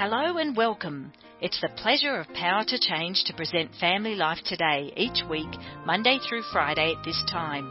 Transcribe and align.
Hello 0.00 0.38
and 0.38 0.56
welcome. 0.56 1.12
It's 1.42 1.60
the 1.60 1.68
pleasure 1.76 2.16
of 2.16 2.26
Power 2.28 2.64
to 2.68 2.78
Change 2.78 3.22
to 3.26 3.34
present 3.34 3.74
Family 3.78 4.14
Life 4.14 4.38
Today 4.46 4.90
each 4.96 5.22
week, 5.28 5.50
Monday 5.84 6.18
through 6.26 6.40
Friday 6.50 6.94
at 6.96 7.04
this 7.04 7.22
time. 7.30 7.70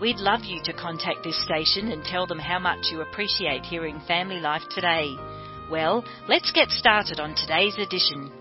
We'd 0.00 0.16
love 0.16 0.44
you 0.44 0.62
to 0.64 0.72
contact 0.72 1.24
this 1.24 1.38
station 1.44 1.92
and 1.92 2.02
tell 2.04 2.26
them 2.26 2.38
how 2.38 2.58
much 2.58 2.86
you 2.90 3.02
appreciate 3.02 3.66
hearing 3.66 4.00
Family 4.08 4.40
Life 4.40 4.62
Today. 4.74 5.14
Well, 5.70 6.06
let's 6.26 6.50
get 6.52 6.70
started 6.70 7.20
on 7.20 7.34
today's 7.34 7.76
edition. 7.76 8.32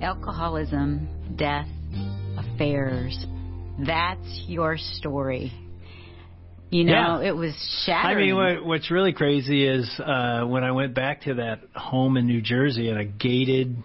Alcoholism, 0.00 1.36
death, 1.36 1.68
affairs. 2.38 3.26
That's 3.86 4.44
your 4.48 4.78
story. 4.78 5.52
You 6.70 6.84
know, 6.84 7.20
Yeah. 7.20 7.28
it 7.28 7.36
was 7.36 7.52
shattered. 7.84 8.16
I 8.16 8.20
mean, 8.20 8.36
what, 8.36 8.64
what's 8.64 8.90
really 8.90 9.12
crazy 9.12 9.66
is 9.66 9.88
uh, 9.98 10.44
when 10.44 10.62
I 10.62 10.70
went 10.72 10.94
back 10.94 11.22
to 11.22 11.34
that 11.34 11.60
home 11.74 12.16
in 12.16 12.26
New 12.26 12.40
Jersey 12.40 12.88
in 12.88 12.96
a 12.96 13.04
gated 13.04 13.76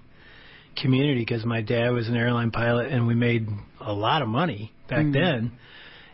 community 0.80 1.22
because 1.22 1.44
my 1.46 1.62
dad 1.62 1.90
was 1.92 2.08
an 2.08 2.16
airline 2.16 2.52
pilot 2.52 2.92
and 2.92 3.08
we 3.08 3.16
made 3.16 3.48
a 3.82 3.94
lot 3.94 4.22
of 4.22 4.28
money 4.28 4.72
back 4.88 5.06
Mhm. 5.06 5.14
then. 5.14 5.52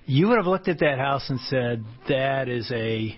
You 0.06 0.28
would 0.30 0.38
have 0.38 0.48
looked 0.48 0.68
at 0.68 0.80
that 0.80 0.98
house 0.98 1.30
and 1.30 1.40
said, 1.42 1.84
"That 2.08 2.48
is 2.48 2.72
a 2.72 3.18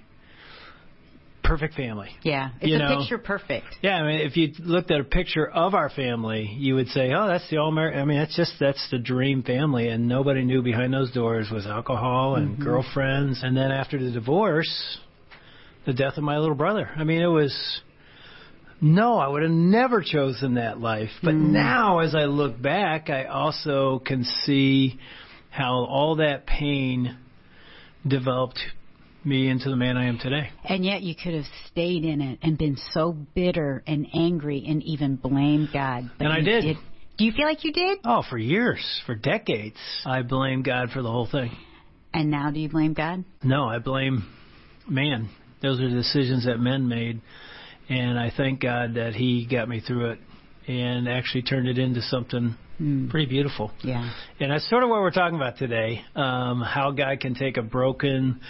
perfect 1.43 1.75
family." 1.75 2.09
yeah, 2.23 2.49
it's 2.61 2.69
you 2.69 2.75
a 2.75 2.79
know, 2.79 2.97
picture 2.99 3.17
perfect. 3.17 3.67
Yeah, 3.81 3.95
I 3.95 4.07
mean, 4.07 4.19
if 4.21 4.37
you 4.37 4.53
looked 4.59 4.91
at 4.91 4.99
a 4.99 5.03
picture 5.03 5.47
of 5.49 5.73
our 5.75 5.89
family, 5.89 6.49
you 6.57 6.75
would 6.75 6.87
say, 6.89 7.11
"Oh, 7.13 7.27
that's 7.27 7.49
the 7.49 7.57
all 7.57 7.71
Amer 7.71 7.93
I 7.93 8.05
mean, 8.05 8.17
that's 8.17 8.35
just 8.35 8.53
that's 8.59 8.89
the 8.89 8.99
dream 8.99 9.43
family." 9.43 9.89
And 9.89 10.07
nobody 10.07 10.43
knew 10.43 10.61
behind 10.61 10.93
those 10.93 11.11
doors 11.11 11.49
was 11.51 11.65
alcohol 11.65 12.35
and 12.35 12.57
Mhm. 12.57 12.63
girlfriends. 12.63 13.43
And 13.43 13.55
then 13.55 13.71
after 13.71 13.97
the 13.97 14.11
divorce, 14.11 14.99
the 15.85 15.93
death 15.93 16.17
of 16.17 16.23
my 16.23 16.37
little 16.37 16.55
brother. 16.55 16.89
I 16.95 17.03
mean, 17.03 17.21
it 17.21 17.27
was 17.27 17.81
no, 18.81 19.17
I 19.17 19.27
would 19.29 19.43
have 19.43 19.51
never 19.51 20.01
chosen 20.01 20.55
that 20.55 20.79
life. 20.79 21.11
But 21.23 21.35
Mm. 21.35 21.51
now, 21.51 21.99
as 21.99 22.15
I 22.15 22.25
look 22.25 22.61
back, 22.61 23.09
I 23.09 23.25
also 23.25 23.99
can 23.99 24.25
see 24.25 24.99
how 25.49 25.85
all 25.85 26.15
that 26.17 26.45
pain 26.45 27.15
developed 28.05 28.59
me 29.25 29.49
into 29.49 29.69
the 29.69 29.75
man 29.75 29.97
I 29.97 30.05
am 30.05 30.17
today. 30.19 30.49
And 30.63 30.83
yet 30.85 31.01
you 31.01 31.15
could 31.15 31.33
have 31.33 31.45
stayed 31.71 32.03
in 32.03 32.21
it 32.21 32.39
and 32.41 32.57
been 32.57 32.77
so 32.91 33.11
bitter 33.11 33.83
and 33.87 34.07
angry 34.13 34.63
and 34.67 34.83
even 34.83 35.15
blamed 35.15 35.69
God. 35.73 36.09
But 36.17 36.25
And 36.25 36.33
I 36.33 36.37
you 36.39 36.43
did. 36.43 36.77
Do 37.17 37.25
you 37.25 37.31
feel 37.31 37.45
like 37.45 37.63
you 37.63 37.71
did? 37.71 37.99
Oh, 38.03 38.23
for 38.27 38.37
years, 38.37 39.01
for 39.05 39.15
decades, 39.15 39.77
I 40.05 40.23
blame 40.23 40.63
God 40.63 40.89
for 40.89 41.01
the 41.01 41.11
whole 41.11 41.27
thing. 41.27 41.51
And 42.13 42.29
now 42.31 42.51
do 42.51 42.59
you 42.59 42.69
blame 42.69 42.93
God? 42.93 43.23
No, 43.43 43.65
I 43.65 43.79
blame 43.79 44.25
man. 44.87 45.29
Those 45.61 45.79
are 45.79 45.89
decisions 45.89 46.45
that 46.45 46.57
men 46.59 46.87
made, 46.87 47.21
and 47.89 48.19
I 48.19 48.31
thank 48.35 48.59
God 48.61 48.95
that 48.95 49.13
He 49.13 49.47
got 49.49 49.69
me 49.69 49.79
through 49.79 50.11
it 50.11 50.19
and 50.67 51.07
actually 51.07 51.43
turned 51.43 51.67
it 51.67 51.77
into 51.77 52.01
something 52.01 52.55
Mm. 52.81 53.07
pretty 53.09 53.27
beautiful. 53.27 53.71
Yeah. 53.83 54.09
And 54.39 54.51
that's 54.51 54.67
sort 54.67 54.83
of 54.83 54.89
what 54.89 55.01
we're 55.01 55.11
talking 55.11 55.35
about 55.35 55.57
today: 55.57 56.03
um, 56.15 56.59
how 56.61 56.89
God 56.91 57.19
can 57.19 57.35
take 57.35 57.57
a 57.57 57.61
broken 57.61 58.41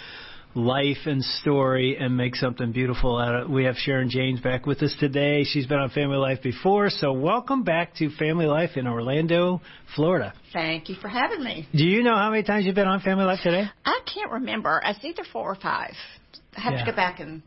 life 0.54 0.98
and 1.06 1.22
story 1.24 1.96
and 1.98 2.16
make 2.16 2.36
something 2.36 2.70
beautiful 2.72 3.18
out 3.18 3.34
of 3.34 3.42
it. 3.42 3.50
We 3.52 3.64
have 3.64 3.74
Sharon 3.76 4.08
Jaynes 4.08 4.40
back 4.40 4.66
with 4.66 4.82
us 4.82 4.94
today. 5.00 5.42
She's 5.44 5.66
been 5.66 5.78
on 5.78 5.90
Family 5.90 6.16
Life 6.16 6.42
before, 6.42 6.90
so 6.90 7.12
welcome 7.12 7.64
back 7.64 7.94
to 7.96 8.08
Family 8.10 8.46
Life 8.46 8.76
in 8.76 8.86
Orlando, 8.86 9.60
Florida. 9.96 10.32
Thank 10.52 10.88
you 10.88 10.94
for 10.96 11.08
having 11.08 11.42
me. 11.42 11.66
Do 11.74 11.84
you 11.84 12.02
know 12.04 12.14
how 12.14 12.30
many 12.30 12.44
times 12.44 12.66
you've 12.66 12.76
been 12.76 12.86
on 12.86 13.00
Family 13.00 13.24
Life 13.24 13.40
today? 13.42 13.64
I 13.84 14.00
can't 14.12 14.30
remember. 14.30 14.80
It's 14.84 15.04
either 15.04 15.24
four 15.32 15.50
or 15.50 15.56
five. 15.56 15.94
I 16.56 16.60
have 16.60 16.74
Yeah. 16.74 16.84
to 16.84 16.90
go 16.92 16.96
back 16.96 17.18
and 17.18 17.42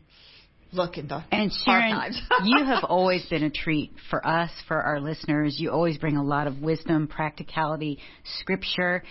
look 0.72 0.98
in 0.98 1.08
the 1.08 1.24
And 1.32 1.50
Sharon, 1.64 1.92
archives. 1.94 2.20
you 2.44 2.62
have 2.64 2.84
always 2.84 3.24
been 3.30 3.42
a 3.42 3.50
treat 3.50 3.90
for 4.10 4.26
us, 4.26 4.50
for 4.66 4.82
our 4.82 5.00
listeners. 5.00 5.58
You 5.58 5.70
always 5.70 5.96
bring 5.96 6.18
a 6.18 6.22
lot 6.22 6.46
of 6.46 6.60
wisdom, 6.60 7.06
practicality, 7.08 8.00
scripture. 8.40 9.02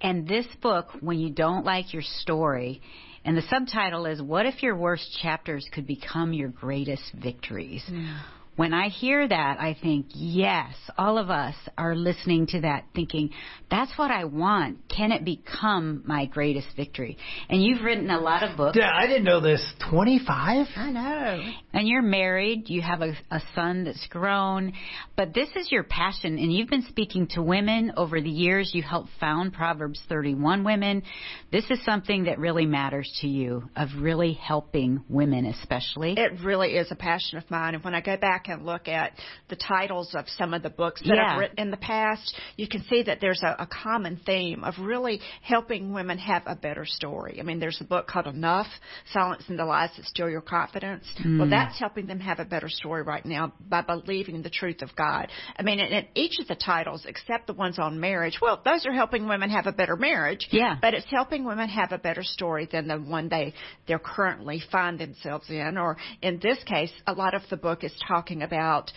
And 0.00 0.26
this 0.26 0.46
book, 0.60 0.88
When 1.00 1.20
You 1.20 1.30
Don't 1.30 1.64
Like 1.64 1.92
Your 1.92 2.02
Story, 2.02 2.82
and 3.24 3.36
the 3.36 3.42
subtitle 3.42 4.06
is 4.06 4.20
What 4.20 4.46
If 4.46 4.62
Your 4.62 4.76
Worst 4.76 5.18
Chapters 5.22 5.66
Could 5.72 5.86
Become 5.86 6.32
Your 6.32 6.48
Greatest 6.48 7.12
Victories? 7.14 7.82
Mm. 7.90 8.18
When 8.56 8.72
I 8.72 8.88
hear 8.88 9.26
that, 9.26 9.60
I 9.60 9.76
think, 9.80 10.06
yes, 10.14 10.74
all 10.96 11.18
of 11.18 11.28
us 11.28 11.56
are 11.76 11.96
listening 11.96 12.46
to 12.48 12.60
that 12.60 12.84
thinking, 12.94 13.30
that's 13.68 13.90
what 13.98 14.12
I 14.12 14.24
want. 14.24 14.88
Can 14.88 15.10
it 15.10 15.24
become 15.24 16.02
my 16.06 16.26
greatest 16.26 16.68
victory? 16.76 17.16
And 17.48 17.62
you've 17.64 17.82
written 17.82 18.10
a 18.10 18.20
lot 18.20 18.44
of 18.44 18.56
books. 18.56 18.76
Yeah, 18.78 18.92
I 18.94 19.08
didn't 19.08 19.24
know 19.24 19.40
this. 19.40 19.60
25? 19.90 20.66
I 20.76 20.90
know. 20.92 21.52
And 21.72 21.88
you're 21.88 22.02
married, 22.02 22.68
you 22.68 22.80
have 22.82 23.00
a, 23.00 23.16
a 23.30 23.40
son 23.56 23.84
that's 23.84 24.06
grown, 24.06 24.72
but 25.16 25.34
this 25.34 25.48
is 25.56 25.72
your 25.72 25.82
passion, 25.82 26.38
and 26.38 26.52
you've 26.52 26.70
been 26.70 26.86
speaking 26.88 27.26
to 27.28 27.42
women 27.42 27.92
over 27.96 28.20
the 28.20 28.30
years. 28.30 28.70
You 28.72 28.82
helped 28.82 29.10
found 29.18 29.52
Proverbs 29.52 30.00
31 30.08 30.62
Women. 30.62 31.02
This 31.50 31.68
is 31.70 31.84
something 31.84 32.24
that 32.24 32.38
really 32.38 32.66
matters 32.66 33.10
to 33.20 33.26
you, 33.26 33.68
of 33.74 33.88
really 33.98 34.34
helping 34.34 35.02
women, 35.08 35.46
especially. 35.46 36.14
It 36.16 36.40
really 36.44 36.76
is 36.76 36.92
a 36.92 36.96
passion 36.96 37.38
of 37.38 37.50
mine. 37.50 37.74
And 37.74 37.82
when 37.82 37.94
I 37.94 38.00
go 38.00 38.16
back 38.16 38.43
and 38.48 38.64
look 38.64 38.88
at 38.88 39.12
the 39.48 39.56
titles 39.56 40.14
of 40.14 40.28
some 40.28 40.54
of 40.54 40.62
the 40.62 40.70
books 40.70 41.00
that 41.02 41.14
Yeah. 41.14 41.34
I've 41.34 41.38
written 41.40 41.58
in 41.58 41.70
the 41.70 41.76
past, 41.76 42.34
you 42.56 42.68
can 42.68 42.82
see 42.84 43.02
that 43.04 43.20
there's 43.20 43.42
a, 43.42 43.56
a 43.62 43.66
common 43.66 44.20
theme 44.24 44.64
of 44.64 44.74
really 44.78 45.20
helping 45.42 45.92
women 45.92 46.18
have 46.18 46.42
a 46.46 46.54
better 46.54 46.84
story. 46.84 47.38
I 47.40 47.42
mean, 47.42 47.58
there's 47.58 47.80
a 47.80 47.84
book 47.84 48.06
called 48.06 48.26
Enough, 48.26 48.66
Silencing 49.12 49.56
the 49.56 49.64
Lies 49.64 49.90
That 49.96 50.06
Steal 50.06 50.28
Your 50.28 50.40
Confidence. 50.40 51.04
Hmm. 51.22 51.38
Well, 51.38 51.50
that's 51.50 51.78
helping 51.78 52.06
them 52.06 52.20
have 52.20 52.38
a 52.38 52.44
better 52.44 52.68
story 52.68 53.02
right 53.02 53.24
now 53.24 53.52
by 53.68 53.82
believing 53.82 54.42
the 54.42 54.50
truth 54.50 54.82
of 54.82 54.94
God. 54.96 55.28
I 55.56 55.62
mean, 55.62 55.80
and, 55.80 55.92
and 55.92 56.06
each 56.14 56.38
of 56.40 56.48
the 56.48 56.54
titles, 56.54 57.04
except 57.06 57.46
the 57.46 57.52
ones 57.52 57.78
on 57.78 58.00
marriage, 58.00 58.38
well, 58.40 58.60
those 58.64 58.86
are 58.86 58.92
helping 58.92 59.28
women 59.28 59.50
have 59.50 59.66
a 59.66 59.72
better 59.72 59.96
marriage. 59.96 60.48
Yeah. 60.50 60.76
But 60.80 60.94
it's 60.94 61.06
helping 61.10 61.44
women 61.44 61.68
have 61.68 61.92
a 61.92 61.98
better 61.98 62.22
story 62.22 62.68
than 62.70 62.88
the 62.88 62.96
one 62.98 63.28
they 63.28 63.54
they're 63.86 63.98
currently 63.98 64.62
find 64.70 64.98
themselves 64.98 65.48
in. 65.48 65.76
Or 65.78 65.96
in 66.22 66.40
this 66.42 66.58
case, 66.64 66.92
a 67.06 67.12
lot 67.12 67.34
of 67.34 67.42
the 67.50 67.56
book 67.56 67.84
is 67.84 67.92
talking 68.08 68.33
about 68.42 68.92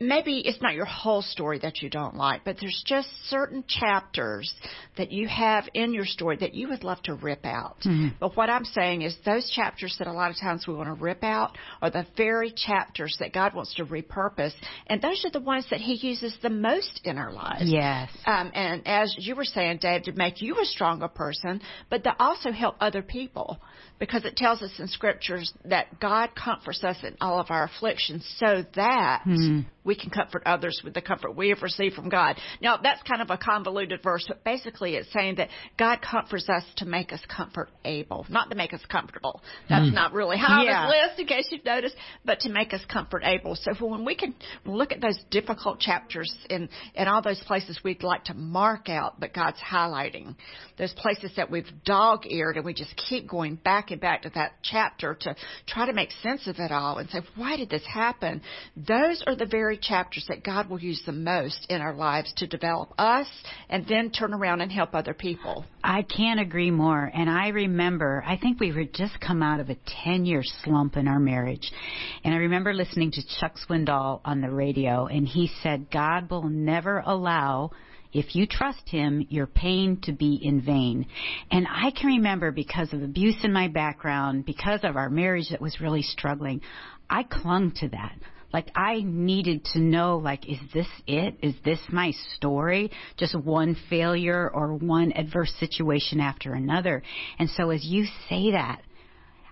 maybe 0.00 0.40
it's 0.40 0.60
not 0.60 0.74
your 0.74 0.84
whole 0.84 1.22
story 1.22 1.58
that 1.60 1.82
you 1.82 1.90
don't 1.90 2.16
like, 2.16 2.44
but 2.44 2.56
there's 2.60 2.82
just 2.86 3.08
certain 3.28 3.64
chapters 3.66 4.52
that 4.96 5.10
you 5.12 5.28
have 5.28 5.68
in 5.74 5.92
your 5.92 6.04
story 6.04 6.36
that 6.38 6.54
you 6.54 6.68
would 6.68 6.84
love 6.84 7.02
to 7.02 7.14
rip 7.14 7.44
out. 7.44 7.76
But 8.20 8.36
what 8.36 8.50
I'm 8.50 8.64
saying 8.64 9.02
is 9.02 9.16
those 9.24 9.50
chapters 9.50 9.96
that 9.98 10.06
a 10.06 10.12
lot 10.12 10.30
of 10.30 10.36
times 10.38 10.66
we 10.66 10.74
want 10.74 10.88
to 10.88 11.02
rip 11.02 11.22
out 11.22 11.56
are 11.80 11.90
the 11.90 12.06
very 12.16 12.52
chapters 12.54 13.16
that 13.20 13.32
God 13.32 13.54
wants 13.54 13.74
to 13.74 13.84
repurpose, 13.84 14.52
and 14.86 15.00
those 15.00 15.24
are 15.24 15.30
the 15.30 15.40
ones 15.40 15.66
that 15.70 15.80
He 15.80 15.94
uses 15.94 16.36
the 16.42 16.50
most 16.50 17.00
in 17.04 17.18
our 17.18 17.32
lives. 17.32 17.64
Yes. 17.64 18.10
Um, 18.26 18.50
and 18.54 18.82
as 18.86 19.14
you 19.18 19.34
were 19.34 19.44
saying, 19.44 19.78
Dave, 19.80 20.02
to 20.04 20.12
make 20.12 20.42
you 20.42 20.60
a 20.60 20.64
stronger 20.64 21.08
person, 21.08 21.60
but 21.90 22.04
to 22.04 22.14
also 22.18 22.52
help 22.52 22.76
other 22.80 23.02
people. 23.02 23.60
Because 23.98 24.24
it 24.24 24.36
tells 24.36 24.62
us 24.62 24.72
in 24.80 24.88
scriptures 24.88 25.52
that 25.64 26.00
God 26.00 26.30
comforts 26.34 26.82
us 26.82 26.96
in 27.04 27.16
all 27.20 27.38
of 27.38 27.50
our 27.50 27.64
afflictions 27.64 28.26
so 28.38 28.64
that 28.74 29.22
hmm. 29.24 29.60
we 29.84 29.94
can 29.94 30.10
comfort 30.10 30.42
others 30.46 30.80
with 30.84 30.94
the 30.94 31.00
comfort 31.00 31.36
we 31.36 31.50
have 31.50 31.62
received 31.62 31.94
from 31.94 32.08
God. 32.08 32.36
Now, 32.60 32.78
that's 32.82 33.02
kind 33.02 33.22
of 33.22 33.30
a 33.30 33.38
convoluted 33.38 34.02
verse, 34.02 34.24
but 34.26 34.44
basically 34.44 34.94
it's 34.94 35.12
saying 35.12 35.36
that 35.36 35.48
God 35.78 36.00
comforts 36.02 36.48
us 36.48 36.64
to 36.76 36.84
make 36.84 37.12
us 37.12 37.20
comfort 37.34 37.70
able, 37.84 38.26
not 38.28 38.50
to 38.50 38.56
make 38.56 38.72
us 38.72 38.80
comfortable. 38.90 39.40
That's 39.68 39.88
hmm. 39.88 39.94
not 39.94 40.12
really 40.12 40.38
high 40.38 40.64
Yeah. 40.64 40.82
on 40.82 40.90
this 40.90 41.08
list, 41.08 41.20
in 41.20 41.26
case 41.26 41.48
you've 41.50 41.64
noticed, 41.64 41.96
but 42.24 42.40
to 42.40 42.50
make 42.50 42.72
us 42.72 42.80
comfort 42.90 43.22
able. 43.24 43.56
So 43.56 43.72
when 43.74 44.04
we 44.04 44.14
can 44.14 44.34
look 44.64 44.92
at 44.92 45.00
those 45.00 45.18
difficult 45.30 45.80
chapters 45.80 46.32
in, 46.50 46.68
in 46.94 47.08
all 47.08 47.22
those 47.22 47.42
places 47.44 47.80
we'd 47.84 48.02
like 48.02 48.24
to 48.24 48.34
mark 48.34 48.88
out, 48.88 49.20
but 49.20 49.32
God's 49.32 49.58
highlighting, 49.58 50.34
those 50.78 50.92
places 50.94 51.32
that 51.36 51.50
we've 51.50 51.66
dog 51.84 52.26
eared 52.26 52.56
and 52.56 52.64
we 52.64 52.74
just 52.74 52.94
keep 52.96 53.28
going 53.28 53.56
back 53.56 53.90
and 53.90 54.00
back 54.00 54.22
to 54.22 54.30
that 54.34 54.52
chapter 54.62 55.16
to 55.20 55.34
try 55.66 55.86
to 55.86 55.92
make 55.92 56.10
sense 56.22 56.46
of 56.46 56.56
it 56.58 56.70
all 56.70 56.98
and 56.98 57.08
say, 57.10 57.20
why 57.36 57.56
did 57.56 57.70
this 57.70 57.84
happen? 57.86 58.42
Those 58.76 59.22
are 59.26 59.36
the 59.36 59.46
very 59.46 59.78
chapters 59.78 60.24
that 60.28 60.44
God 60.44 60.68
will 60.68 60.80
use 60.80 61.02
the 61.04 61.12
most 61.12 61.66
in 61.68 61.80
our 61.80 61.94
lives 61.94 62.32
to 62.36 62.46
develop 62.46 62.92
us 62.98 63.26
and 63.68 63.86
then 63.88 64.10
turn 64.10 64.34
around 64.34 64.60
and 64.60 64.70
help 64.70 64.94
other 64.94 65.14
people. 65.14 65.64
I 65.84 66.02
can't 66.02 66.40
agree 66.40 66.70
more. 66.70 67.10
And 67.12 67.28
I 67.28 67.48
remember, 67.48 68.22
I 68.26 68.36
think 68.36 68.60
we 68.60 68.70
had 68.70 68.94
just 68.94 69.20
come 69.20 69.42
out 69.42 69.60
of 69.60 69.70
a 69.70 69.76
10 70.04 70.24
year 70.24 70.42
slump 70.42 70.96
in 70.96 71.08
our 71.08 71.20
marriage. 71.20 71.70
And 72.24 72.34
I 72.34 72.38
remember 72.38 72.72
listening 72.72 73.10
to 73.12 73.22
Chuck 73.40 73.56
Swindoll 73.68 74.20
on 74.24 74.40
the 74.40 74.50
radio, 74.50 75.06
and 75.06 75.26
he 75.26 75.50
said, 75.62 75.90
God 75.90 76.30
will 76.30 76.48
never 76.48 77.02
allow 77.04 77.70
if 78.12 78.36
you 78.36 78.46
trust 78.46 78.88
him, 78.88 79.26
your 79.30 79.46
pain 79.46 79.98
to 80.02 80.12
be 80.12 80.34
in 80.34 80.60
vain. 80.60 81.06
And 81.50 81.66
I 81.66 81.90
can 81.90 82.08
remember 82.08 82.52
because 82.52 82.92
of 82.92 83.02
abuse 83.02 83.38
in 83.42 83.52
my 83.52 83.68
background, 83.68 84.44
because 84.44 84.80
of 84.82 84.96
our 84.96 85.08
marriage 85.08 85.48
that 85.50 85.62
was 85.62 85.80
really 85.80 86.02
struggling, 86.02 86.60
I 87.08 87.22
clung 87.22 87.72
to 87.76 87.88
that. 87.88 88.16
Like 88.52 88.70
I 88.74 89.00
needed 89.04 89.64
to 89.72 89.80
know, 89.80 90.18
like, 90.18 90.48
is 90.48 90.58
this 90.74 90.88
it? 91.06 91.36
Is 91.42 91.54
this 91.64 91.78
my 91.90 92.12
story? 92.36 92.90
Just 93.16 93.38
one 93.38 93.76
failure 93.88 94.50
or 94.52 94.74
one 94.74 95.12
adverse 95.12 95.52
situation 95.58 96.20
after 96.20 96.52
another. 96.54 97.02
And 97.38 97.48
so 97.50 97.70
as 97.70 97.84
you 97.84 98.06
say 98.28 98.52
that, 98.52 98.82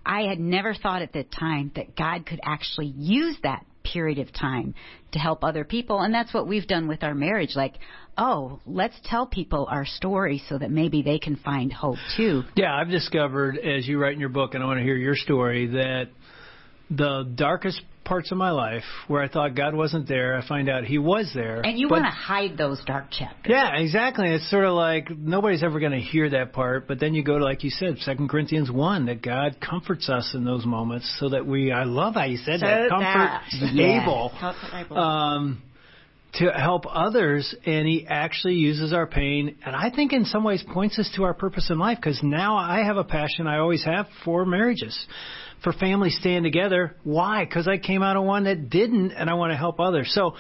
I 0.05 0.23
had 0.23 0.41
never 0.41 0.75
thought 0.75 1.03
at 1.03 1.13
that 1.13 1.31
time 1.31 1.73
that 1.77 1.97
God 1.97 2.27
could 2.27 2.41
actually 2.43 2.89
use 2.97 3.37
that 3.43 3.65
period 3.83 4.19
of 4.19 4.33
time 4.33 4.75
to 5.13 5.19
help 5.19 5.43
other 5.45 5.65
people. 5.65 6.01
And 6.01 6.15
that's 6.15 6.33
what 6.33 6.47
we've 6.47 6.67
done 6.67 6.89
with 6.89 7.03
our 7.03 7.15
marriage. 7.15 7.55
Like, 7.55 7.75
oh, 8.17 8.61
let's 8.67 8.95
tell 9.05 9.27
people 9.27 9.67
our 9.71 9.87
story 9.87 10.43
so 10.49 10.59
that 10.59 10.71
maybe 10.71 11.03
they 11.03 11.19
can 11.19 11.37
find 11.37 11.73
hope 11.73 11.99
too. 12.17 12.43
Yeah, 12.55 12.75
I've 12.75 12.91
discovered 12.91 13.59
as 13.59 13.87
you 13.87 13.99
write 13.99 14.15
in 14.15 14.21
your 14.21 14.29
book, 14.29 14.55
and 14.55 14.63
I 14.63 14.67
want 14.67 14.79
to 14.79 14.85
hear 14.85 14.97
your 14.97 15.17
story, 15.17 15.67
that 15.69 16.09
the 16.91 17.31
darkest 17.35 17.81
parts 18.05 18.33
of 18.33 18.39
my 18.39 18.51
life 18.51 18.85
where 19.09 19.23
I 19.23 19.29
thought 19.29 19.55
God 19.55 19.75
wasn't 19.75 20.09
there, 20.09 20.37
I 20.37 20.47
find 20.47 20.69
out 20.69 20.85
He 20.85 20.99
was 20.99 21.31
there. 21.35 21.61
And 21.61 21.79
you 21.79 21.89
want 21.89 22.05
to 22.05 22.11
hide 22.11 22.57
those 22.57 22.83
dark 22.85 23.11
chapters. 23.11 23.51
Yeah, 23.51 23.77
exactly. 23.77 24.29
It's 24.29 24.49
sort 24.51 24.65
of 24.65 24.75
like 24.75 25.11
nobody's 25.11 25.63
ever 25.63 25.81
going 25.81 25.93
to 25.93 26.01
hear 26.01 26.31
that 26.31 26.53
part, 26.53 26.89
but 26.89 27.01
then 27.01 27.15
you 27.15 27.23
go 27.23 27.39
to, 27.39 27.45
like 27.45 27.65
you 27.65 27.71
said, 27.71 27.99
Second 27.99 28.29
Corinthians 28.29 28.71
one, 28.71 29.07
that 29.07 29.23
God 29.23 29.57
comforts 29.61 30.09
us 30.09 30.33
in 30.35 30.45
those 30.45 30.67
moments, 30.67 31.17
so 31.21 31.31
that 31.31 31.47
we. 31.47 31.73
I 31.73 31.85
love 31.85 32.15
how 32.15 32.25
you 32.25 32.39
said 32.39 32.61
so 32.61 32.67
that. 32.67 32.89
Comfort 32.89 33.41
that. 33.61 34.03
able. 34.03 34.33
Comfort 34.39 34.97
Um, 34.97 35.63
to 36.35 36.51
help 36.53 36.85
others, 36.89 37.55
and 37.67 37.87
he 37.87 38.07
actually 38.07 38.55
uses 38.55 38.93
our 38.93 39.07
pain, 39.07 39.57
and 39.65 39.75
I 39.75 39.91
think 39.91 40.13
in 40.13 40.25
some 40.25 40.45
ways 40.45 40.65
points 40.73 40.99
us 40.99 41.11
to 41.17 41.25
our 41.25 41.35
purpose 41.35 41.71
in 41.71 41.79
life. 41.79 41.99
Because 42.01 42.21
now 42.23 42.57
I 42.57 42.85
have 42.85 42.97
a 42.97 43.05
passion 43.05 43.47
I 43.47 43.59
always 43.59 43.85
have 43.85 44.07
for 44.25 44.47
marriages 44.47 45.07
for 45.63 45.73
families 45.73 46.17
staying 46.21 46.43
together. 46.43 46.97
Why? 47.05 47.45
Because 47.45 47.69
I 47.69 47.79
came 47.79 48.03
out 48.03 48.17
of 48.17 48.25
one 48.25 48.45
that 48.45 48.71
didn't, 48.71 49.13
and 49.13 49.29
I 49.29 49.35
want 49.35 49.53
to 49.53 49.57
help 49.57 49.81
others. 49.81 50.11
So 50.15 50.35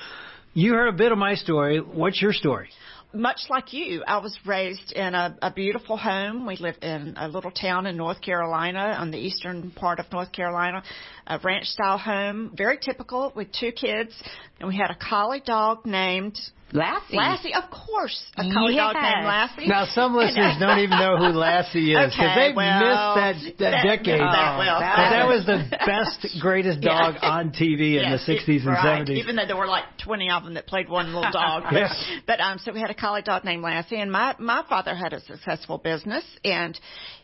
you 0.54 0.72
heard 0.72 0.88
a 0.88 0.96
bit 0.96 1.12
of 1.12 1.18
my 1.18 1.34
story. 1.34 1.78
What's 1.80 2.20
your 2.20 2.32
story? 2.32 2.70
Much 3.12 3.40
like 3.48 3.72
you, 3.72 4.02
I 4.06 4.18
was 4.18 4.36
raised 4.46 4.92
in 4.92 5.14
a, 5.14 5.36
a 5.42 5.52
beautiful 5.52 5.96
home. 5.96 6.46
We 6.46 6.56
lived 6.56 6.84
in 6.84 7.14
a 7.16 7.28
little 7.28 7.50
town 7.50 7.86
in 7.86 7.96
North 7.96 8.20
Carolina, 8.20 8.96
on 8.98 9.10
the 9.10 9.18
eastern 9.18 9.70
part 9.72 9.98
of 9.98 10.10
North 10.12 10.32
Carolina, 10.32 10.82
a 11.26 11.38
ranch 11.42 11.66
style 11.66 11.98
home, 11.98 12.52
very 12.56 12.78
typical 12.78 13.32
with 13.34 13.48
two 13.52 13.72
kids. 13.72 14.12
And 14.58 14.68
we 14.68 14.76
had 14.76 14.90
a 14.90 14.96
collie 14.96 15.42
dog 15.44 15.84
named 15.84 16.38
Lassie. 16.72 17.16
Lassie, 17.16 17.54
of 17.54 17.64
course. 17.70 18.22
A 18.36 18.42
collie 18.52 18.74
yes. 18.74 18.94
dog 18.94 19.02
named 19.02 19.26
Lassie. 19.26 19.66
Now, 19.66 19.86
some 19.86 20.14
listeners 20.14 20.54
don't 20.60 20.78
even 20.78 20.98
know 20.98 21.16
who 21.18 21.36
Lassie 21.36 21.92
is 21.92 22.14
because 22.14 22.30
okay, 22.30 22.50
they 22.50 22.54
well, 22.54 23.16
missed 23.16 23.58
that, 23.58 23.58
that, 23.58 23.70
that 23.70 23.82
decade. 23.82 24.20
That, 24.20 24.58
well, 24.58 24.78
but 24.78 25.10
that 25.10 25.26
was 25.26 25.46
the 25.46 25.66
best, 25.86 26.40
greatest 26.40 26.80
dog 26.80 27.16
Yeah. 27.22 27.28
on 27.28 27.50
TV 27.50 27.98
in 27.98 28.06
Yes, 28.10 28.24
the 28.26 28.34
60s 28.34 28.60
and 28.62 28.66
right. 28.66 29.06
70s. 29.06 29.18
Even 29.18 29.36
though 29.36 29.46
there 29.46 29.56
were 29.56 29.66
like 29.66 29.84
20 30.04 30.30
of 30.30 30.44
them 30.44 30.54
that 30.54 30.66
played 30.66 30.88
one 30.88 31.06
little 31.12 31.30
dog. 31.32 31.64
But, 31.64 31.74
Yes. 31.74 32.04
but 32.26 32.40
um, 32.40 32.58
so 32.58 32.72
we 32.72 32.80
had 32.80 32.90
a 32.90 32.94
collie 32.94 33.22
dog 33.22 33.44
named 33.44 33.62
Lassie, 33.62 33.96
and 34.00 34.10
my 34.10 34.34
my 34.38 34.64
father 34.68 34.94
had 34.94 35.12
a 35.12 35.20
successful 35.20 35.78
business, 35.78 36.24
and 36.44 36.78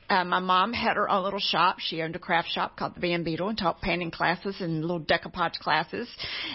uh, 0.09 0.25
my 0.25 0.39
mom 0.39 0.73
had 0.73 0.97
her 0.97 1.09
own 1.09 1.25
little 1.25 1.41
shop. 1.41 1.77
She 1.79 2.03
owned 2.03 2.17
a 2.17 2.19
craft 2.19 2.49
shop 2.49 2.77
called 2.77 2.95
the 2.95 3.01
Van 3.01 3.25
Beetle 3.25 3.49
and 3.49 3.59
taught 3.59 3.81
painting 3.81 4.11
classes 4.11 4.57
and 4.61 4.83
little 4.83 5.01
decoupage 5.01 5.59
classes. 5.59 6.09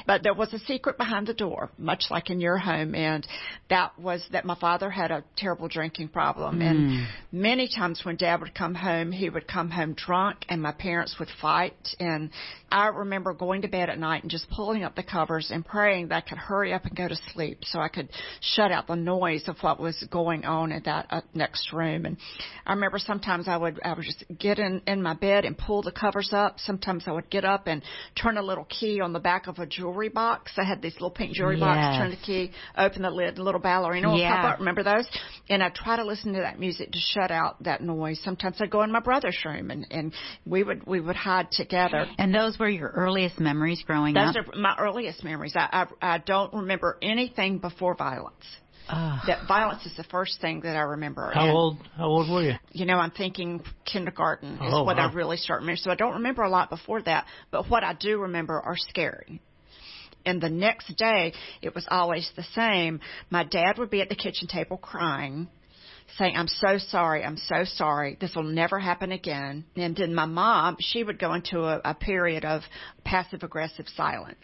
But 0.08 0.24
there 0.24 0.34
was 0.34 0.54
a 0.54 0.60
secret 0.60 0.98
behind 0.98 1.28
the 1.28 1.34
door, 1.34 1.70
much 1.78 2.06
like 2.10 2.30
in 2.30 2.40
your 2.40 2.58
home, 2.58 2.96
and 2.96 3.28
that 3.70 3.98
was 4.00 4.24
that 4.32 4.46
my 4.46 4.56
father 4.56 4.90
had 4.90 5.12
a 5.12 5.24
terrible 5.38 5.68
drinking 5.68 6.10
problem. 6.10 6.62
And 6.62 7.08
many 7.32 7.68
times 7.68 8.02
when 8.04 8.16
Dad 8.16 8.42
would 8.42 8.56
come 8.56 8.76
home, 8.76 9.12
he 9.12 9.30
would 9.30 9.48
come 9.48 9.70
home 9.70 9.94
drunk, 9.94 10.46
and 10.50 10.62
my 10.62 10.72
parents 10.72 11.16
would 11.20 11.30
fight. 11.42 11.76
And 12.00 12.30
I 12.72 12.88
remember 12.88 13.34
going 13.34 13.64
to 13.64 13.68
bed 13.68 13.90
at 13.90 14.00
night 14.00 14.24
and 14.24 14.32
just 14.32 14.50
pulling 14.50 14.84
up 14.84 14.96
the 14.96 15.04
covers 15.04 15.52
and 15.52 15.66
praying 15.66 16.10
that 16.10 16.24
I 16.26 16.30
could 16.30 16.38
hurry 16.38 16.74
up 16.74 16.86
and 16.86 16.96
go 16.96 17.08
to 17.08 17.18
sleep 17.34 17.60
so 17.64 17.80
I 17.80 17.90
could 17.90 18.10
shut 18.40 18.72
out 18.72 18.88
the 18.88 18.96
noise 18.96 19.48
of 19.48 19.58
what 19.62 19.80
was 19.80 20.02
going 20.10 20.46
on 20.46 20.72
in 20.72 20.84
that 20.84 21.08
uh, 21.10 21.22
next 21.34 21.74
room. 21.74 22.06
And 22.06 22.18
I 22.66 22.74
remember 22.74 22.98
sometimes 22.98 23.41
I 23.48 23.58
would 23.58 23.80
I 23.84 23.94
would 23.94 24.04
just 24.06 24.24
get 24.38 24.60
in 24.60 24.82
in 24.88 25.02
my 25.02 25.14
bed 25.14 25.46
and 25.46 25.58
pull 25.58 25.82
the 25.82 25.92
covers 25.92 26.30
up. 26.34 26.60
Sometimes 26.60 27.04
I 27.08 27.12
would 27.12 27.30
get 27.30 27.46
up 27.46 27.68
and 27.68 27.82
turn 28.16 28.38
a 28.38 28.42
little 28.42 28.66
key 28.66 29.02
on 29.02 29.14
the 29.14 29.20
back 29.20 29.48
of 29.48 29.60
a 29.60 29.66
jewelry 29.66 30.10
box. 30.10 30.54
I 30.58 30.64
had 30.64 30.82
these 30.82 30.94
little 30.94 31.12
pink 31.12 31.34
jewelry 31.34 31.58
Yes. 31.58 31.62
box. 31.62 31.98
Turn 31.98 32.10
the 32.12 32.18
key, 32.18 32.52
open 32.78 33.02
the 33.02 33.10
lid, 33.10 33.38
a 33.38 33.44
little 33.44 33.62
ballerina 33.62 34.10
would 34.12 34.20
Yeah. 34.20 34.42
pop 34.42 34.54
up. 34.54 34.60
Remember 34.60 34.84
those? 34.84 35.08
And 35.50 35.62
I'd 35.64 35.76
try 35.76 35.96
to 35.98 36.04
listen 36.04 36.34
to 36.34 36.40
that 36.40 36.60
music 36.60 36.92
to 36.92 37.00
shut 37.00 37.32
out 37.32 37.62
that 37.64 37.82
noise. 37.82 38.20
Sometimes 38.24 38.62
I'd 38.62 38.70
go 38.70 38.84
in 38.84 38.92
my 38.92 39.00
brother's 39.00 39.38
room 39.46 39.72
and 39.72 39.86
and 39.92 40.14
we 40.46 40.64
would 40.64 40.86
we 40.86 41.00
would 41.00 41.16
hide 41.16 41.52
together. 41.52 42.08
And 42.18 42.34
those 42.34 42.58
were 42.60 42.70
your 42.70 42.90
earliest 42.90 43.40
memories 43.40 43.82
growing 43.84 44.14
Those 44.14 44.30
up? 44.30 44.46
Those 44.46 44.56
are 44.56 44.58
my 44.60 44.76
earliest 44.80 45.24
memories. 45.24 45.54
I, 45.56 45.88
I 46.02 46.14
I 46.16 46.18
don't 46.20 46.54
remember 46.54 46.98
anything 47.02 47.60
before 47.60 47.96
violence. 47.96 48.46
Ah. 48.90 49.24
That 49.28 49.48
violence 49.48 49.86
is 49.86 49.96
the 49.96 50.04
first 50.06 50.42
thing 50.42 50.62
that 50.62 50.76
I 50.76 50.82
remember. 50.82 51.32
how 51.34 51.48
And, 51.48 51.52
old? 51.52 51.78
How 51.96 52.06
old 52.08 52.30
were 52.30 52.44
you? 52.44 52.54
You 52.72 52.86
know, 52.86 52.98
I'm 52.98 53.12
thinking 53.12 53.64
kindergarten 53.86 54.56
is 54.56 54.60
Oh, 54.62 54.84
what 54.84 54.98
wow. 54.98 55.10
I 55.10 55.14
really 55.14 55.38
start 55.38 55.62
remembering. 55.62 55.78
So 55.78 55.92
I 55.92 55.96
don't 55.96 56.14
remember 56.16 56.42
a 56.44 56.50
lot 56.50 56.70
before 56.70 57.02
that, 57.04 57.26
but 57.52 57.70
what 57.70 57.84
I 57.84 57.94
do 57.94 58.20
remember 58.20 58.60
are 58.60 58.76
scary. 58.78 59.42
And 60.26 60.42
the 60.42 60.50
next 60.50 60.96
day, 60.98 61.34
it 61.62 61.74
was 61.74 61.88
always 61.90 62.30
the 62.36 62.44
same. 62.54 63.00
My 63.30 63.44
dad 63.44 63.78
would 63.78 63.90
be 63.90 64.02
at 64.02 64.10
the 64.10 64.16
kitchen 64.16 64.48
table 64.48 64.78
crying, 64.78 65.48
saying, 66.18 66.36
I'm 66.36 66.48
so 66.48 66.78
sorry, 66.78 67.24
I'm 67.24 67.38
so 67.38 67.64
sorry, 67.64 68.18
this 68.20 68.36
will 68.36 68.44
never 68.44 68.80
happen 68.80 69.12
again. 69.12 69.66
And 69.76 69.96
then 69.96 70.14
my 70.14 70.26
mom, 70.26 70.78
she 70.80 71.04
would 71.04 71.20
go 71.20 71.34
into 71.34 71.62
a, 71.62 71.82
a 71.84 71.94
period 71.94 72.46
of 72.46 72.62
passive 73.04 73.44
aggressive 73.44 73.86
silence. 73.96 74.38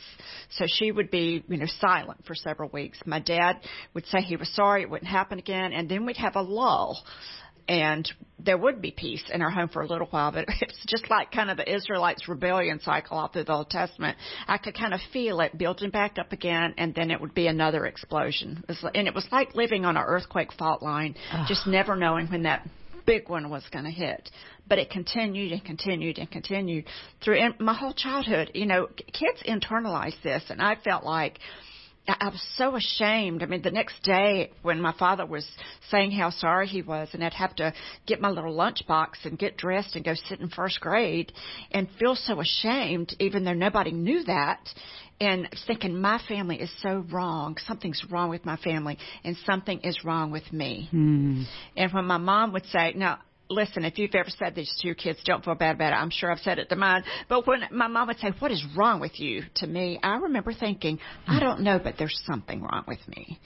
So 0.52 0.66
she 0.68 0.92
would 0.92 1.12
be, 1.12 1.44
you 1.48 1.58
know, 1.58 1.68
silent 1.80 2.26
for 2.26 2.36
several 2.36 2.70
weeks. 2.70 3.00
My 3.06 3.20
dad 3.20 3.58
would 3.94 4.06
say 4.08 4.22
he 4.22 4.36
was 4.36 4.50
sorry, 4.56 4.84
it 4.84 4.90
wouldn't 4.90 5.10
happen 5.10 5.40
again, 5.40 5.74
and 5.74 5.90
then 5.90 6.06
we'd 6.06 6.18
have 6.18 6.36
a 6.36 6.42
lull 6.42 7.04
and 7.68 8.10
there 8.40 8.58
would 8.58 8.82
be 8.82 8.92
peace 8.92 9.24
in 9.34 9.42
our 9.42 9.50
home 9.50 9.68
for 9.68 9.82
a 9.82 9.88
little 9.88 10.08
while, 10.08 10.32
but 10.32 10.46
it's 10.62 10.86
just 10.88 11.10
like 11.10 11.32
kind 11.32 11.50
of 11.50 11.58
the 11.58 11.76
Israelites' 11.76 12.28
rebellion 12.28 12.80
cycle 12.80 13.18
all 13.18 13.28
through 13.28 13.46
the 13.46 13.52
Old 13.54 13.70
Testament. 13.70 14.18
I 14.48 14.58
could 14.58 14.76
kind 14.76 14.94
of 14.94 15.00
feel 15.12 15.40
it 15.42 15.58
building 15.58 15.90
back 15.90 16.18
up 16.20 16.32
again, 16.32 16.74
and 16.78 16.94
then 16.94 17.12
it 17.12 17.20
would 17.20 17.34
be 17.34 17.48
another 17.48 17.86
explosion. 17.86 18.64
It 18.64 18.70
was, 18.70 18.84
like- 18.84 18.96
and 18.96 19.08
it 19.08 19.14
was 19.16 19.28
like 19.32 19.56
living 19.56 19.86
on 19.86 19.98
an 19.98 20.04
earthquake 20.06 20.54
fault 20.54 20.82
line, 20.82 21.16
just 21.48 21.68
never 21.68 21.96
knowing 21.96 22.28
when 22.28 22.44
that 22.44 22.68
big 23.06 23.30
one 23.30 23.50
was 23.50 23.64
going 23.72 23.86
to 23.86 23.92
hit. 23.92 24.30
But 24.68 24.80
it 24.80 24.90
continued 24.90 25.54
and 25.54 25.64
continued 25.64 26.18
and 26.18 26.30
continued 26.30 26.86
through 27.24 27.40
my 27.60 27.74
whole 27.74 27.94
childhood. 27.94 28.52
You 28.54 28.66
know, 28.66 28.88
kids 28.98 29.42
internalize 29.48 30.22
this, 30.24 30.44
and 30.50 30.62
I 30.62 30.76
felt 30.76 31.06
like 31.06 31.40
I 32.08 32.30
was 32.30 32.42
so 32.56 32.76
ashamed. 32.76 33.44
I 33.44 33.48
mean, 33.48 33.62
the 33.62 33.72
next 33.72 34.02
day 34.04 34.52
when 34.62 34.80
my 34.80 34.94
father 34.94 35.26
was 35.26 35.46
saying 35.90 36.12
how 36.12 36.30
sorry 36.30 36.68
he 36.68 36.82
was, 36.82 37.10
and 37.14 37.24
I'd 37.24 37.34
have 37.34 37.56
to 37.58 37.74
get 38.06 38.22
my 38.22 38.30
little 38.30 38.54
lunchbox 38.54 39.26
and 39.26 39.38
get 39.38 39.58
dressed 39.58 39.96
and 39.96 40.06
go 40.06 40.14
sit 40.14 40.40
in 40.40 40.50
first 40.50 40.80
grade, 40.80 41.34
and 41.72 41.88
feel 42.00 42.16
so 42.16 42.40
ashamed, 42.40 43.14
even 43.20 43.44
though 43.44 43.54
nobody 43.54 43.92
knew 43.92 44.24
that, 44.24 44.70
and 45.20 45.50
thinking 45.66 46.00
my 46.00 46.20
family 46.28 46.62
is 46.62 46.72
so 46.82 47.04
wrong. 47.12 47.58
Something's 47.66 48.02
wrong 48.10 48.30
with 48.30 48.46
my 48.46 48.56
family, 48.58 48.98
and 49.24 49.36
something 49.46 49.80
is 49.82 50.06
wrong 50.06 50.32
with 50.32 50.54
me. 50.54 50.88
Hmm. 50.92 51.44
And 51.76 51.92
when 51.92 52.06
my 52.06 52.18
mom 52.18 52.54
would 52.54 52.66
say, 52.68 52.94
"Now." 52.96 53.20
Listen, 53.50 53.86
if 53.86 53.98
you've 53.98 54.14
ever 54.16 54.30
said 54.30 54.56
this 54.56 54.74
to 54.82 54.88
your 54.88 54.96
kids, 54.96 55.20
don't 55.26 55.44
feel 55.44 55.56
bad 55.56 55.76
about 55.76 55.94
it. 55.94 55.96
I'm 55.96 56.10
sure 56.10 56.32
I've 56.32 56.40
said 56.40 56.60
it 56.60 56.70
to 56.70 56.76
mine. 56.76 57.04
But 57.30 57.48
when 57.48 57.62
my 57.72 57.88
mom 57.88 58.08
would 58.08 58.18
say, 58.20 58.32
What 58.40 58.52
is 58.52 58.64
wrong 58.76 59.00
with 59.00 59.20
you? 59.20 59.44
to 59.56 59.68
me, 59.68 60.00
I 60.04 60.18
remember 60.18 60.54
thinking, 60.54 61.00
I 61.28 61.36
hmm. 61.36 61.40
don't 61.40 61.62
know, 61.62 61.80
but 61.82 61.96
there's 61.98 62.20
something 62.26 62.62
wrong 62.62 62.84
with 62.88 63.00
me. 63.08 63.40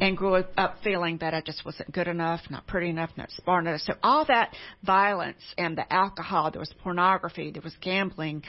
And 0.00 0.16
grew 0.16 0.36
up 0.36 0.76
feeling 0.82 1.18
that 1.18 1.34
I 1.34 1.40
just 1.40 1.64
wasn't 1.64 1.92
good 1.92 2.08
enough, 2.08 2.40
not 2.50 2.66
pretty 2.66 2.88
enough, 2.88 3.10
not 3.16 3.30
smart 3.30 3.66
enough. 3.66 3.80
So 3.80 3.94
all 4.02 4.24
that 4.26 4.54
violence 4.82 5.42
and 5.58 5.76
the 5.76 5.90
alcohol, 5.92 6.50
there 6.50 6.60
was 6.60 6.72
pornography, 6.82 7.50
there 7.50 7.62
was 7.62 7.76
gambling, 7.80 8.42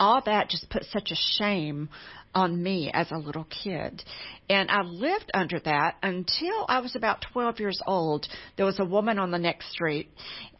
all 0.00 0.22
that 0.24 0.48
just 0.48 0.68
put 0.70 0.84
such 0.86 1.12
a 1.12 1.36
shame 1.38 1.88
on 2.34 2.62
me 2.62 2.90
as 2.92 3.10
a 3.10 3.18
little 3.18 3.44
kid. 3.44 4.02
And 4.48 4.70
I 4.70 4.82
lived 4.82 5.30
under 5.34 5.60
that 5.60 5.96
until 6.02 6.64
I 6.68 6.80
was 6.80 6.96
about 6.96 7.24
12 7.32 7.60
years 7.60 7.80
old. 7.86 8.26
There 8.56 8.66
was 8.66 8.80
a 8.80 8.84
woman 8.84 9.18
on 9.18 9.30
the 9.30 9.38
next 9.38 9.70
street. 9.70 10.10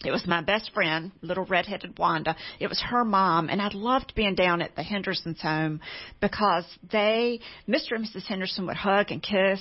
It 0.04 0.11
was 0.11 0.26
my 0.26 0.42
best 0.42 0.73
friend, 0.73 1.12
little 1.23 1.44
redheaded 1.44 1.99
Wanda. 1.99 2.35
It 2.59 2.68
was 2.68 2.80
her 2.88 3.04
mom, 3.04 3.50
and 3.50 3.61
I 3.61 3.68
loved 3.73 4.14
being 4.14 4.35
down 4.35 4.62
at 4.62 4.75
the 4.75 4.82
Hendersons' 4.82 5.42
home 5.42 5.80
because 6.20 6.64
they, 6.90 7.40
Mr. 7.68 7.97
and 7.97 8.06
Mrs. 8.06 8.25
Henderson 8.25 8.66
would 8.66 8.76
hug 8.76 9.11
and 9.11 9.23
kiss. 9.23 9.61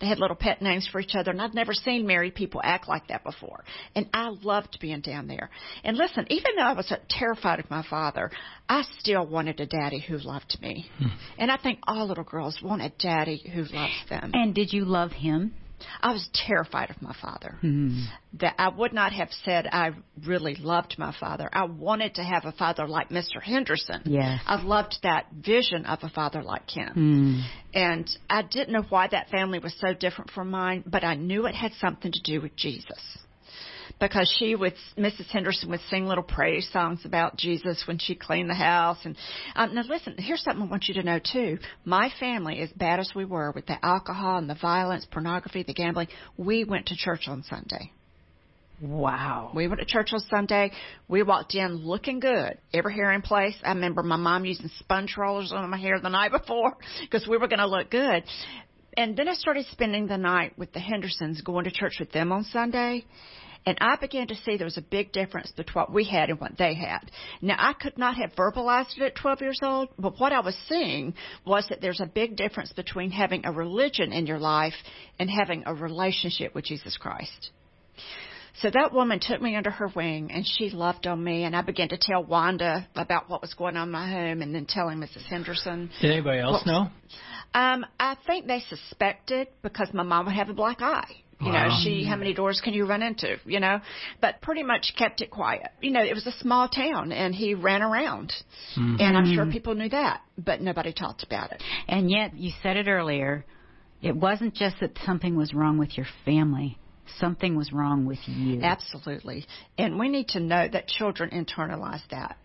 They 0.00 0.06
had 0.06 0.18
little 0.18 0.36
pet 0.36 0.62
names 0.62 0.88
for 0.90 1.00
each 1.00 1.14
other, 1.14 1.30
and 1.30 1.42
I'd 1.42 1.54
never 1.54 1.74
seen 1.74 2.06
married 2.06 2.34
people 2.34 2.60
act 2.64 2.88
like 2.88 3.08
that 3.08 3.22
before. 3.22 3.64
And 3.94 4.08
I 4.14 4.28
loved 4.42 4.78
being 4.80 5.00
down 5.00 5.26
there. 5.26 5.50
And 5.84 5.96
listen, 5.96 6.26
even 6.30 6.52
though 6.56 6.62
I 6.62 6.72
was 6.72 6.90
uh, 6.90 6.96
terrified 7.10 7.60
of 7.60 7.68
my 7.68 7.84
father, 7.88 8.30
I 8.68 8.82
still 9.06 9.26
wanted 9.26 9.60
a 9.60 9.66
daddy 9.66 10.00
who 10.00 10.18
loved 10.18 10.58
me. 10.60 10.90
Hmm. 10.98 11.06
And 11.38 11.50
I 11.50 11.56
think 11.56 11.78
all 11.86 12.08
little 12.08 12.24
girls 12.24 12.58
want 12.62 12.82
a 12.82 12.92
daddy 12.98 13.42
who 13.54 13.62
loves 13.62 14.04
them. 14.10 14.32
And 14.34 14.54
did 14.54 14.72
you 14.72 14.84
love 14.84 15.12
him? 15.12 15.54
I 16.00 16.12
was 16.12 16.28
terrified 16.32 16.90
of 16.90 17.00
my 17.02 17.14
father. 17.20 17.58
Hmm. 17.60 18.04
That 18.40 18.54
I 18.58 18.68
would 18.68 18.92
not 18.92 19.12
have 19.12 19.28
said 19.44 19.66
I 19.70 19.90
really 20.26 20.56
loved 20.56 20.96
my 20.98 21.14
father. 21.18 21.48
I 21.52 21.64
wanted 21.64 22.14
to 22.14 22.24
have 22.24 22.44
a 22.46 22.52
father 22.52 22.88
like 22.88 23.10
Mr. 23.10 23.42
Henderson. 23.42 24.02
Yes. 24.04 24.40
I 24.46 24.60
loved 24.62 24.96
that 25.02 25.26
vision 25.32 25.84
of 25.86 25.98
a 26.02 26.08
father 26.08 26.42
like 26.42 26.70
him. 26.70 26.92
Hmm. 26.92 27.40
And 27.78 28.10
I 28.28 28.42
didn't 28.42 28.72
know 28.72 28.86
why 28.88 29.08
that 29.08 29.28
family 29.28 29.58
was 29.58 29.74
so 29.78 29.92
different 29.94 30.30
from 30.30 30.50
mine, 30.50 30.82
but 30.86 31.04
I 31.04 31.14
knew 31.14 31.46
it 31.46 31.54
had 31.54 31.72
something 31.80 32.10
to 32.10 32.20
do 32.24 32.40
with 32.40 32.56
Jesus. 32.56 33.18
Because 34.00 34.32
she 34.38 34.54
would, 34.54 34.74
Mrs. 34.98 35.26
Henderson 35.30 35.70
would 35.70 35.80
sing 35.88 36.06
little 36.06 36.24
praise 36.24 36.68
songs 36.72 37.00
about 37.04 37.36
Jesus 37.36 37.84
when 37.86 37.98
she 37.98 38.14
cleaned 38.14 38.50
the 38.50 38.54
house. 38.54 38.98
And 39.04 39.16
um, 39.54 39.74
now 39.74 39.82
listen, 39.88 40.16
here's 40.18 40.42
something 40.42 40.66
I 40.66 40.70
want 40.70 40.88
you 40.88 40.94
to 40.94 41.02
know 41.02 41.18
too. 41.18 41.58
My 41.84 42.10
family, 42.20 42.60
as 42.60 42.70
bad 42.72 43.00
as 43.00 43.12
we 43.14 43.24
were 43.24 43.52
with 43.52 43.66
the 43.66 43.84
alcohol 43.84 44.38
and 44.38 44.50
the 44.50 44.54
violence, 44.60 45.06
pornography, 45.10 45.62
the 45.62 45.74
gambling, 45.74 46.08
we 46.36 46.64
went 46.64 46.86
to 46.86 46.96
church 46.96 47.26
on 47.26 47.42
Sunday. 47.42 47.92
Wow. 48.80 49.52
We 49.54 49.68
went 49.68 49.80
to 49.80 49.86
church 49.86 50.10
on 50.12 50.20
Sunday. 50.20 50.70
We 51.08 51.22
walked 51.22 51.54
in 51.54 51.76
looking 51.76 52.20
good. 52.20 52.58
Every 52.74 52.94
hair 52.94 53.12
in 53.12 53.22
place. 53.22 53.56
I 53.64 53.70
remember 53.70 54.02
my 54.02 54.16
mom 54.16 54.44
using 54.44 54.70
sponge 54.78 55.14
rollers 55.16 55.52
on 55.52 55.68
my 55.70 55.78
hair 55.78 55.98
the 55.98 56.10
night 56.10 56.30
before 56.30 56.76
because 57.00 57.26
we 57.26 57.38
were 57.38 57.48
going 57.48 57.60
to 57.60 57.66
look 57.66 57.90
good. 57.90 58.24
And 58.98 59.16
then 59.16 59.28
I 59.28 59.34
started 59.34 59.66
spending 59.72 60.06
the 60.06 60.16
night 60.16 60.58
with 60.58 60.72
the 60.72 60.80
Hendersons, 60.80 61.40
going 61.42 61.64
to 61.64 61.70
church 61.70 61.96
with 62.00 62.12
them 62.12 62.32
on 62.32 62.44
Sunday. 62.44 63.04
And 63.66 63.76
I 63.80 63.96
began 63.96 64.28
to 64.28 64.36
see 64.36 64.56
there 64.56 64.64
was 64.64 64.78
a 64.78 64.82
big 64.82 65.10
difference 65.10 65.50
between 65.50 65.74
what 65.74 65.92
we 65.92 66.04
had 66.04 66.30
and 66.30 66.40
what 66.40 66.56
they 66.56 66.74
had. 66.74 67.10
Now, 67.42 67.56
I 67.58 67.72
could 67.72 67.98
not 67.98 68.16
have 68.16 68.32
verbalized 68.34 68.96
it 68.96 69.02
at 69.02 69.16
12 69.16 69.40
years 69.40 69.58
old, 69.60 69.88
but 69.98 70.20
what 70.20 70.32
I 70.32 70.38
was 70.38 70.56
seeing 70.68 71.14
was 71.44 71.66
that 71.68 71.80
there's 71.80 72.00
a 72.00 72.06
big 72.06 72.36
difference 72.36 72.72
between 72.72 73.10
having 73.10 73.44
a 73.44 73.50
religion 73.50 74.12
in 74.12 74.26
your 74.26 74.38
life 74.38 74.74
and 75.18 75.28
having 75.28 75.64
a 75.66 75.74
relationship 75.74 76.54
with 76.54 76.64
Jesus 76.64 76.96
Christ. 76.96 77.50
So 78.62 78.70
that 78.72 78.92
woman 78.92 79.18
took 79.20 79.42
me 79.42 79.54
under 79.54 79.70
her 79.70 79.88
wing 79.94 80.30
and 80.32 80.46
she 80.46 80.70
loved 80.70 81.06
on 81.06 81.22
me 81.22 81.44
and 81.44 81.54
I 81.54 81.60
began 81.60 81.90
to 81.90 81.98
tell 82.00 82.24
Wanda 82.24 82.88
about 82.94 83.28
what 83.28 83.42
was 83.42 83.52
going 83.52 83.76
on 83.76 83.88
in 83.88 83.92
my 83.92 84.08
home 84.10 84.40
and 84.40 84.54
then 84.54 84.64
telling 84.64 84.98
Mrs. 84.98 85.24
Henderson. 85.24 85.90
Did 86.00 86.12
anybody 86.12 86.38
else 86.38 86.64
what, 86.64 86.66
know? 86.66 86.88
Um, 87.52 87.84
I 88.00 88.16
think 88.26 88.46
they 88.46 88.60
suspected 88.60 89.48
because 89.62 89.88
my 89.92 90.04
mom 90.04 90.26
would 90.26 90.34
have 90.34 90.48
a 90.48 90.54
black 90.54 90.80
eye. 90.80 91.22
You 91.40 91.52
wow. 91.52 91.68
know, 91.68 91.74
she, 91.82 92.04
how 92.04 92.16
many 92.16 92.32
doors 92.32 92.62
can 92.64 92.72
you 92.72 92.86
run 92.86 93.02
into? 93.02 93.36
You 93.44 93.60
know, 93.60 93.80
but 94.22 94.40
pretty 94.40 94.62
much 94.62 94.94
kept 94.96 95.20
it 95.20 95.30
quiet. 95.30 95.68
You 95.82 95.90
know, 95.90 96.02
it 96.02 96.14
was 96.14 96.26
a 96.26 96.32
small 96.32 96.68
town 96.68 97.12
and 97.12 97.34
he 97.34 97.54
ran 97.54 97.82
around. 97.82 98.32
Mm-hmm. 98.76 98.96
And 99.00 99.16
I'm 99.18 99.34
sure 99.34 99.44
people 99.46 99.74
knew 99.74 99.90
that, 99.90 100.22
but 100.38 100.62
nobody 100.62 100.94
talked 100.94 101.24
about 101.24 101.52
it. 101.52 101.62
And 101.88 102.10
yet, 102.10 102.34
you 102.36 102.52
said 102.62 102.78
it 102.78 102.88
earlier, 102.88 103.44
it 104.00 104.16
wasn't 104.16 104.54
just 104.54 104.76
that 104.80 104.92
something 105.04 105.36
was 105.36 105.52
wrong 105.52 105.78
with 105.78 105.96
your 105.96 106.06
family 106.24 106.78
something 107.18 107.56
was 107.56 107.72
wrong 107.72 108.04
with 108.04 108.18
you. 108.26 108.60
Absolutely. 108.62 109.46
And 109.78 109.98
we 109.98 110.08
need 110.08 110.28
to 110.28 110.40
know 110.40 110.68
that 110.70 110.88
children 110.88 111.30
internalize 111.30 112.02
that. 112.10 112.36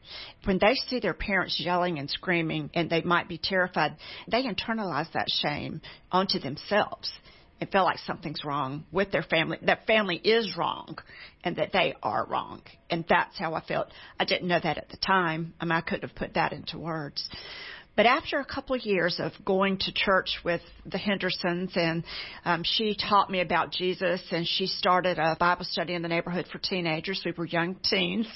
When 0.46 0.60
they 0.60 0.76
see 0.76 1.00
their 1.00 1.14
parents 1.14 1.60
yelling 1.60 2.00
and 2.00 2.10
screaming 2.10 2.70
and 2.74 2.90
they 2.90 3.02
might 3.02 3.28
be 3.28 3.40
terrified, 3.42 3.98
they 4.30 4.44
internalize 4.44 5.12
that 5.14 5.30
shame 5.30 5.82
onto 6.12 6.40
themselves 6.40 7.12
and 7.62 7.70
feel 7.70 7.84
like 7.84 8.00
something's 8.00 8.44
wrong 8.44 8.86
with 8.92 9.12
their 9.12 9.22
family, 9.22 9.60
that 9.62 9.86
family 9.86 10.18
is 10.18 10.58
wrong 10.58 10.98
and 11.44 11.56
that 11.58 11.72
they 11.72 11.94
are 12.02 12.26
wrong. 12.26 12.64
And 12.90 13.06
that's 13.08 13.38
how 13.38 13.54
I 13.54 13.62
felt. 13.62 13.88
I 14.20 14.26
didn't 14.26 14.48
know 14.48 14.60
that 14.62 14.80
at 14.80 14.90
the 14.90 14.98
time. 14.98 15.54
I 15.62 15.66
mean, 15.66 15.72
I 15.72 15.82
couldn't 15.82 16.10
have 16.10 16.18
put 16.18 16.34
that 16.34 16.54
into 16.54 16.80
words. 16.80 17.30
But 17.96 18.08
after 18.08 18.40
a 18.40 18.46
couple 18.46 18.76
of 18.76 18.84
years 18.84 19.20
of 19.20 19.34
going 19.46 19.78
to 19.80 19.94
church 19.94 20.40
with 20.44 20.62
the 20.86 20.98
Hendersons, 20.98 21.74
and 21.76 22.04
um, 22.46 22.64
she 22.64 22.96
taught 22.96 23.30
me 23.30 23.42
about 23.42 23.72
Jesus, 23.72 24.24
and 24.32 24.48
she 24.48 24.66
started 24.66 25.20
a 25.20 25.36
Bible 25.40 25.66
study 25.66 25.94
in 25.94 26.02
the 26.02 26.08
neighborhood 26.08 26.48
for 26.52 26.58
teenagers. 26.58 27.22
We 27.24 27.34
were 27.38 27.46
young 27.46 27.76
teens, 27.84 28.28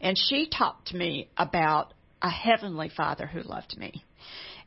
and 0.00 0.16
she 0.16 0.48
to 0.86 0.96
me 0.96 1.28
about 1.36 1.92
a 2.22 2.30
heavenly 2.30 2.90
Father 2.96 3.26
who 3.26 3.42
loved 3.42 3.76
me. 3.76 4.04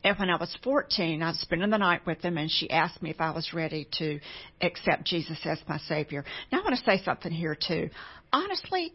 And 0.04 0.18
when 0.20 0.30
I 0.30 0.36
was 0.36 0.56
14, 0.64 1.24
I 1.24 1.28
was 1.30 1.40
spending 1.40 1.70
the 1.70 1.78
night 1.78 2.06
with 2.06 2.22
them, 2.22 2.38
and 2.38 2.52
she 2.52 2.70
asked 2.70 3.02
me 3.02 3.10
if 3.10 3.22
I 3.22 3.32
was 3.32 3.54
ready 3.54 3.88
to 4.00 4.20
accept 4.62 5.06
Jesus 5.06 5.40
as 5.46 5.60
my 5.68 5.78
Savior. 5.78 6.26
Now, 6.52 6.60
I 6.60 6.64
want 6.64 6.78
to 6.78 6.84
say 6.84 7.02
something 7.04 7.32
here, 7.32 7.56
too. 7.56 7.90
Honestly, 8.32 8.94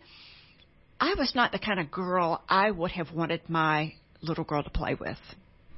I 1.00 1.14
was 1.16 1.34
not 1.34 1.52
the 1.52 1.58
kind 1.58 1.80
of 1.80 1.90
girl 1.90 2.42
I 2.48 2.70
would 2.70 2.90
have 2.92 3.12
wanted 3.12 3.48
my 3.48 3.94
little 4.20 4.44
girl 4.44 4.62
to 4.62 4.70
play 4.70 4.94
with. 4.94 5.18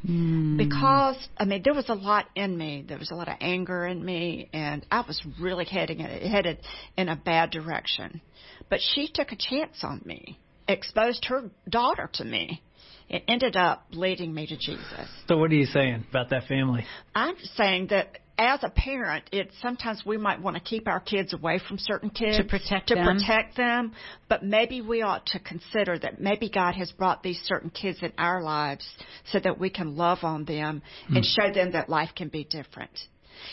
Mm. 0.06 0.56
Because 0.56 1.16
I 1.36 1.44
mean, 1.44 1.60
there 1.62 1.74
was 1.74 1.88
a 1.88 1.94
lot 1.94 2.26
in 2.34 2.56
me. 2.56 2.84
There 2.86 2.98
was 2.98 3.10
a 3.10 3.14
lot 3.14 3.28
of 3.28 3.34
anger 3.40 3.86
in 3.86 4.02
me, 4.04 4.48
and 4.52 4.84
I 4.90 5.02
was 5.02 5.20
really 5.38 5.66
heading 5.66 6.00
it, 6.00 6.22
headed 6.26 6.58
in 6.96 7.08
a 7.08 7.16
bad 7.16 7.50
direction. 7.50 8.22
But 8.70 8.80
she 8.80 9.10
took 9.12 9.32
a 9.32 9.36
chance 9.36 9.78
on 9.82 10.00
me, 10.04 10.38
exposed 10.66 11.26
her 11.26 11.50
daughter 11.68 12.08
to 12.14 12.24
me. 12.24 12.62
It 13.10 13.24
ended 13.26 13.56
up 13.56 13.86
leading 13.90 14.32
me 14.32 14.46
to 14.46 14.56
Jesus. 14.56 15.08
So, 15.26 15.36
what 15.36 15.50
are 15.50 15.54
you 15.54 15.66
saying 15.66 16.06
about 16.08 16.30
that 16.30 16.44
family? 16.46 16.86
I'm 17.12 17.34
saying 17.56 17.88
that 17.88 18.18
as 18.38 18.60
a 18.62 18.70
parent, 18.70 19.24
it 19.32 19.50
sometimes 19.60 20.04
we 20.06 20.16
might 20.16 20.40
want 20.40 20.56
to 20.56 20.62
keep 20.62 20.86
our 20.86 21.00
kids 21.00 21.34
away 21.34 21.60
from 21.66 21.76
certain 21.76 22.08
kids 22.08 22.36
to 22.36 22.44
protect 22.44 22.88
to 22.88 22.94
them. 22.94 23.04
protect 23.04 23.56
them, 23.56 23.92
but 24.28 24.44
maybe 24.44 24.80
we 24.80 25.02
ought 25.02 25.26
to 25.26 25.40
consider 25.40 25.98
that 25.98 26.20
maybe 26.20 26.48
God 26.48 26.76
has 26.76 26.92
brought 26.92 27.22
these 27.24 27.38
certain 27.44 27.68
kids 27.68 27.98
in 28.00 28.12
our 28.16 28.42
lives 28.42 28.88
so 29.32 29.40
that 29.40 29.58
we 29.58 29.70
can 29.70 29.96
love 29.96 30.18
on 30.22 30.44
them 30.44 30.80
hmm. 31.08 31.16
and 31.16 31.24
show 31.24 31.52
them 31.52 31.72
that 31.72 31.90
life 31.90 32.10
can 32.16 32.28
be 32.28 32.44
different. 32.44 32.92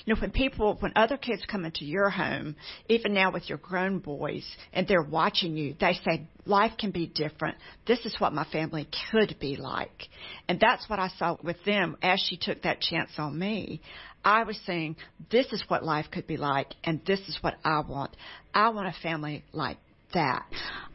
You 0.06 0.14
know, 0.14 0.22
when 0.22 0.32
people, 0.32 0.78
when 0.80 0.94
other 0.96 1.18
kids 1.18 1.44
come 1.50 1.66
into 1.66 1.86
your 1.86 2.10
home, 2.10 2.56
even 2.88 3.14
now 3.14 3.32
with 3.32 3.50
your 3.50 3.58
grown 3.58 4.00
boys, 4.00 4.46
and 4.74 4.88
they're 4.88 5.02
watching 5.02 5.58
you, 5.58 5.76
they 5.80 5.94
say, 6.06 6.28
life 6.46 6.74
can 6.80 6.92
be 6.92 7.08
different. 7.08 7.58
This 7.86 8.00
is 8.06 8.16
what 8.20 8.34
my 8.34 8.46
family 8.46 8.88
could 9.12 9.38
be 9.40 9.56
like. 9.56 10.08
And 10.48 10.60
that's 10.60 10.90
what 10.90 11.00
I 11.00 11.10
saw 11.18 11.38
with 11.44 11.64
them 11.66 11.98
as 12.02 12.20
she 12.28 12.38
took 12.38 12.64
that 12.64 12.82
chance 12.82 13.12
on 13.18 13.38
me. 13.38 13.82
I 14.24 14.44
was 14.44 14.60
saying, 14.66 14.98
this 15.32 15.48
is 15.54 15.64
what 15.68 15.84
life 15.84 16.08
could 16.12 16.28
be 16.28 16.38
like, 16.38 16.68
and 16.84 17.02
this 17.06 17.20
is 17.22 17.38
what 17.42 17.56
I 17.64 17.80
want. 17.82 18.16
I 18.54 18.70
want 18.70 18.88
a 18.88 19.02
family 19.02 19.44
like 19.54 19.78
that. 20.14 20.46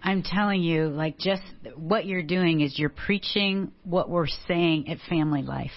I'm 0.03 0.23
telling 0.23 0.63
you, 0.63 0.89
like, 0.89 1.19
just 1.19 1.43
what 1.77 2.07
you're 2.07 2.23
doing 2.23 2.61
is 2.61 2.79
you're 2.79 2.89
preaching 2.89 3.73
what 3.85 4.11
we're 4.11 4.27
saying 4.49 4.89
at 4.89 4.99
Family 5.09 5.43
Life. 5.43 5.71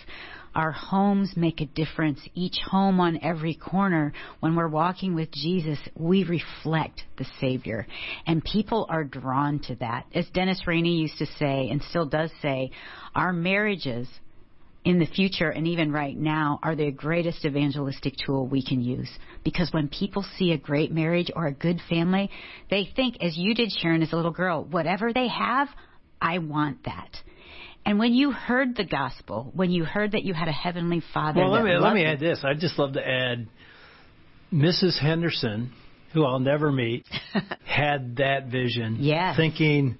Our 0.55 0.71
homes 0.71 1.33
make 1.35 1.59
a 1.59 1.65
difference. 1.65 2.19
Each 2.33 2.57
home 2.65 2.99
on 3.01 3.19
every 3.21 3.55
corner, 3.55 4.13
when 4.39 4.55
we're 4.55 4.69
walking 4.69 5.13
with 5.13 5.31
Jesus, 5.31 5.77
we 5.95 6.23
reflect 6.23 7.03
the 7.17 7.25
Savior. 7.41 7.85
And 8.25 8.43
people 8.43 8.87
are 8.89 9.03
drawn 9.03 9.59
to 9.67 9.75
that. 9.75 10.05
As 10.13 10.25
Dennis 10.33 10.63
Rainey 10.65 10.95
used 10.95 11.17
to 11.17 11.25
say, 11.37 11.69
and 11.69 11.83
still 11.83 12.05
does 12.05 12.31
say, 12.41 12.71
our 13.13 13.33
marriages 13.33 14.07
in 14.85 14.99
the 14.99 15.07
future 15.07 15.49
and 15.49 15.67
even 15.67 15.91
right 15.91 16.15
now 16.15 16.59
are 16.63 16.75
the 16.75 16.91
greatest 16.91 17.43
evangelistic 17.43 18.13
tool 18.23 18.47
we 18.47 18.63
can 18.63 18.81
use. 18.81 19.09
Because 19.43 19.69
when 19.73 19.89
people 19.89 20.23
see 20.37 20.51
a 20.51 20.57
great 20.57 20.91
marriage 20.91 21.31
or 21.35 21.47
a 21.47 21.53
good 21.53 21.81
family, 21.89 22.29
they 22.69 22.87
think, 22.95 23.17
as 23.21 23.35
you 23.35 23.53
did, 23.55 23.71
Sharon, 23.71 24.03
as 24.03 24.13
a 24.13 24.15
little 24.15 24.31
girl, 24.31 24.63
whatever 24.63 25.11
they 25.11 25.27
have, 25.27 25.67
I 26.21 26.37
want 26.37 26.85
that. 26.85 27.17
And 27.85 27.99
when 27.99 28.13
you 28.13 28.31
heard 28.31 28.75
the 28.75 28.83
gospel, 28.83 29.51
when 29.53 29.69
you 29.69 29.85
heard 29.85 30.13
that 30.13 30.23
you 30.23 30.33
had 30.33 30.47
a 30.47 30.51
heavenly 30.51 31.03
Father, 31.13 31.41
well, 31.41 31.51
let 31.51 31.63
me 31.63 31.77
let 31.77 31.93
me 31.93 32.01
you, 32.01 32.07
add 32.07 32.19
this. 32.19 32.39
I'd 32.43 32.59
just 32.59 32.79
love 32.79 32.93
to 32.93 33.07
add, 33.07 33.47
Mrs. 34.51 34.99
Henderson, 34.99 35.71
who 36.13 36.25
I'll 36.25 36.39
never 36.39 36.71
meet, 36.71 37.05
had 37.65 38.17
that 38.17 38.47
vision. 38.47 38.97
Yes. 38.99 39.37
Thinking 39.37 39.97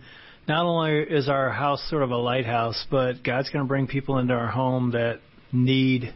not 0.48 0.65
only 0.65 1.00
is 1.00 1.30
our 1.30 1.51
house 1.51 1.86
sort 1.89 2.01
of 2.01 2.12
a 2.12 2.18
lighthouse, 2.18 2.86
but 2.89 3.24
God's 3.24 3.50
going 3.50 3.63
to 3.63 3.68
bring 3.68 3.88
people 3.88 4.18
into 4.18 4.34
our 4.34 4.50
home 4.50 4.92
that 4.92 5.20
need 5.51 6.13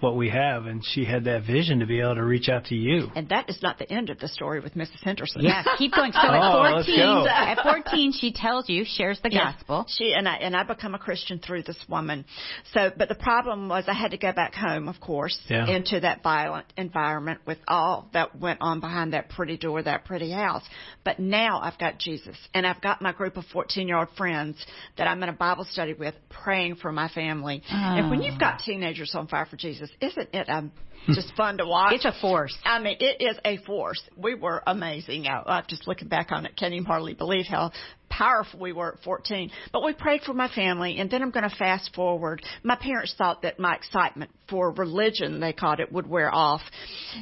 what 0.00 0.16
we 0.16 0.30
have, 0.30 0.66
and 0.66 0.84
she 0.84 1.04
had 1.04 1.24
that 1.24 1.44
vision 1.46 1.80
to 1.80 1.86
be 1.86 2.00
able 2.00 2.16
to 2.16 2.24
reach 2.24 2.48
out 2.48 2.66
to 2.66 2.74
you. 2.74 3.08
And 3.14 3.28
that 3.28 3.48
is 3.48 3.60
not 3.62 3.78
the 3.78 3.90
end 3.90 4.10
of 4.10 4.18
the 4.18 4.28
story 4.28 4.60
with 4.60 4.74
Mrs. 4.74 5.02
Henderson. 5.02 5.42
Yeah, 5.42 5.64
keep 5.78 5.92
going. 5.92 6.12
So 6.12 6.20
oh, 6.22 6.64
at 6.64 6.84
14, 6.84 7.26
at 7.28 7.62
14, 7.62 8.12
she 8.12 8.32
tells 8.32 8.68
you, 8.68 8.84
shares 8.86 9.20
the 9.22 9.30
yes, 9.30 9.54
gospel. 9.56 9.86
She 9.88 10.12
and 10.16 10.28
I 10.28 10.36
and 10.36 10.56
I 10.56 10.62
become 10.62 10.94
a 10.94 10.98
Christian 10.98 11.38
through 11.38 11.62
this 11.62 11.82
woman. 11.88 12.24
So, 12.72 12.90
but 12.96 13.08
the 13.08 13.14
problem 13.14 13.68
was 13.68 13.84
I 13.86 13.94
had 13.94 14.12
to 14.12 14.18
go 14.18 14.32
back 14.32 14.54
home, 14.54 14.88
of 14.88 15.00
course, 15.00 15.38
yeah. 15.48 15.68
into 15.68 16.00
that 16.00 16.22
violent 16.22 16.66
environment 16.76 17.40
with 17.46 17.58
all 17.68 18.08
that 18.12 18.38
went 18.38 18.60
on 18.60 18.80
behind 18.80 19.12
that 19.12 19.30
pretty 19.30 19.56
door, 19.56 19.82
that 19.82 20.04
pretty 20.04 20.30
house. 20.30 20.64
But 21.04 21.18
now 21.18 21.60
I've 21.60 21.78
got 21.78 21.98
Jesus, 21.98 22.36
and 22.54 22.66
I've 22.66 22.80
got 22.80 23.02
my 23.02 23.12
group 23.12 23.36
of 23.36 23.44
14-year-old 23.54 24.08
friends 24.16 24.64
that 24.98 25.06
I'm 25.06 25.22
in 25.22 25.28
a 25.28 25.34
Bible 25.34 25.66
study 25.70 25.94
with, 25.94 26.14
praying 26.28 26.76
for 26.76 26.92
my 26.92 27.08
family. 27.08 27.62
Oh. 27.70 27.74
And 27.74 28.10
when 28.10 28.20
ah. 28.20 28.24
you've 28.24 28.40
got 28.40 28.60
teenagers 28.60 29.14
on 29.14 29.26
fire 29.26 29.46
for 29.46 29.56
Jesus, 29.56 29.89
isn't 30.00 30.28
it 30.32 30.48
um, 30.48 30.72
just 31.06 31.32
fun 31.36 31.58
to 31.58 31.66
watch? 31.66 31.94
It's 31.94 32.04
a 32.04 32.14
force. 32.20 32.56
I 32.64 32.78
mean, 32.78 32.96
it 33.00 33.22
is 33.22 33.36
a 33.44 33.58
force. 33.64 34.02
We 34.16 34.34
were 34.34 34.62
amazing. 34.66 35.26
I, 35.26 35.42
I'm 35.46 35.64
just 35.68 35.86
looking 35.86 36.08
back 36.08 36.32
on 36.32 36.46
it, 36.46 36.56
can't 36.56 36.72
even 36.72 36.84
hardly 36.84 37.14
believe 37.14 37.46
how 37.46 37.72
powerful 38.08 38.60
we 38.60 38.72
were 38.72 38.94
at 38.94 39.02
14. 39.02 39.50
But 39.72 39.84
we 39.84 39.92
prayed 39.92 40.22
for 40.22 40.34
my 40.34 40.48
family, 40.48 40.98
and 40.98 41.10
then 41.10 41.22
I'm 41.22 41.30
going 41.30 41.48
to 41.48 41.56
fast 41.56 41.94
forward. 41.94 42.42
My 42.62 42.76
parents 42.76 43.14
thought 43.16 43.42
that 43.42 43.58
my 43.58 43.74
excitement 43.74 44.30
for 44.48 44.72
religion, 44.72 45.40
they 45.40 45.52
called 45.52 45.80
it, 45.80 45.92
would 45.92 46.06
wear 46.06 46.32
off, 46.34 46.60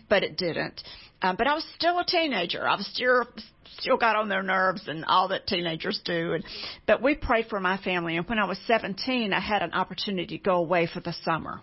but 0.09 0.23
it 0.23 0.37
didn't. 0.37 0.83
Um, 1.21 1.37
but 1.37 1.47
I 1.47 1.55
was 1.55 1.67
still 1.75 1.99
a 1.99 2.05
teenager. 2.05 2.69
I 2.69 2.77
was 2.77 2.87
still 2.87 3.25
still 3.79 3.97
got 3.97 4.17
on 4.17 4.29
their 4.29 4.43
nerves 4.43 4.83
and 4.89 5.05
all 5.05 5.29
that 5.29 5.47
teenagers 5.47 6.01
do. 6.05 6.33
And, 6.33 6.45
but 6.87 7.03
we 7.03 7.15
prayed 7.15 7.47
for 7.49 7.61
my 7.61 7.77
family. 7.79 8.17
And 8.17 8.29
when 8.29 8.39
I 8.39 8.45
was 8.45 8.59
17, 8.67 9.33
I 9.33 9.41
had 9.41 9.63
an 9.63 9.73
opportunity 9.73 10.39
to 10.39 10.43
go 10.43 10.57
away 10.57 10.89
for 10.93 11.01
the 11.01 11.15
summer. 11.25 11.61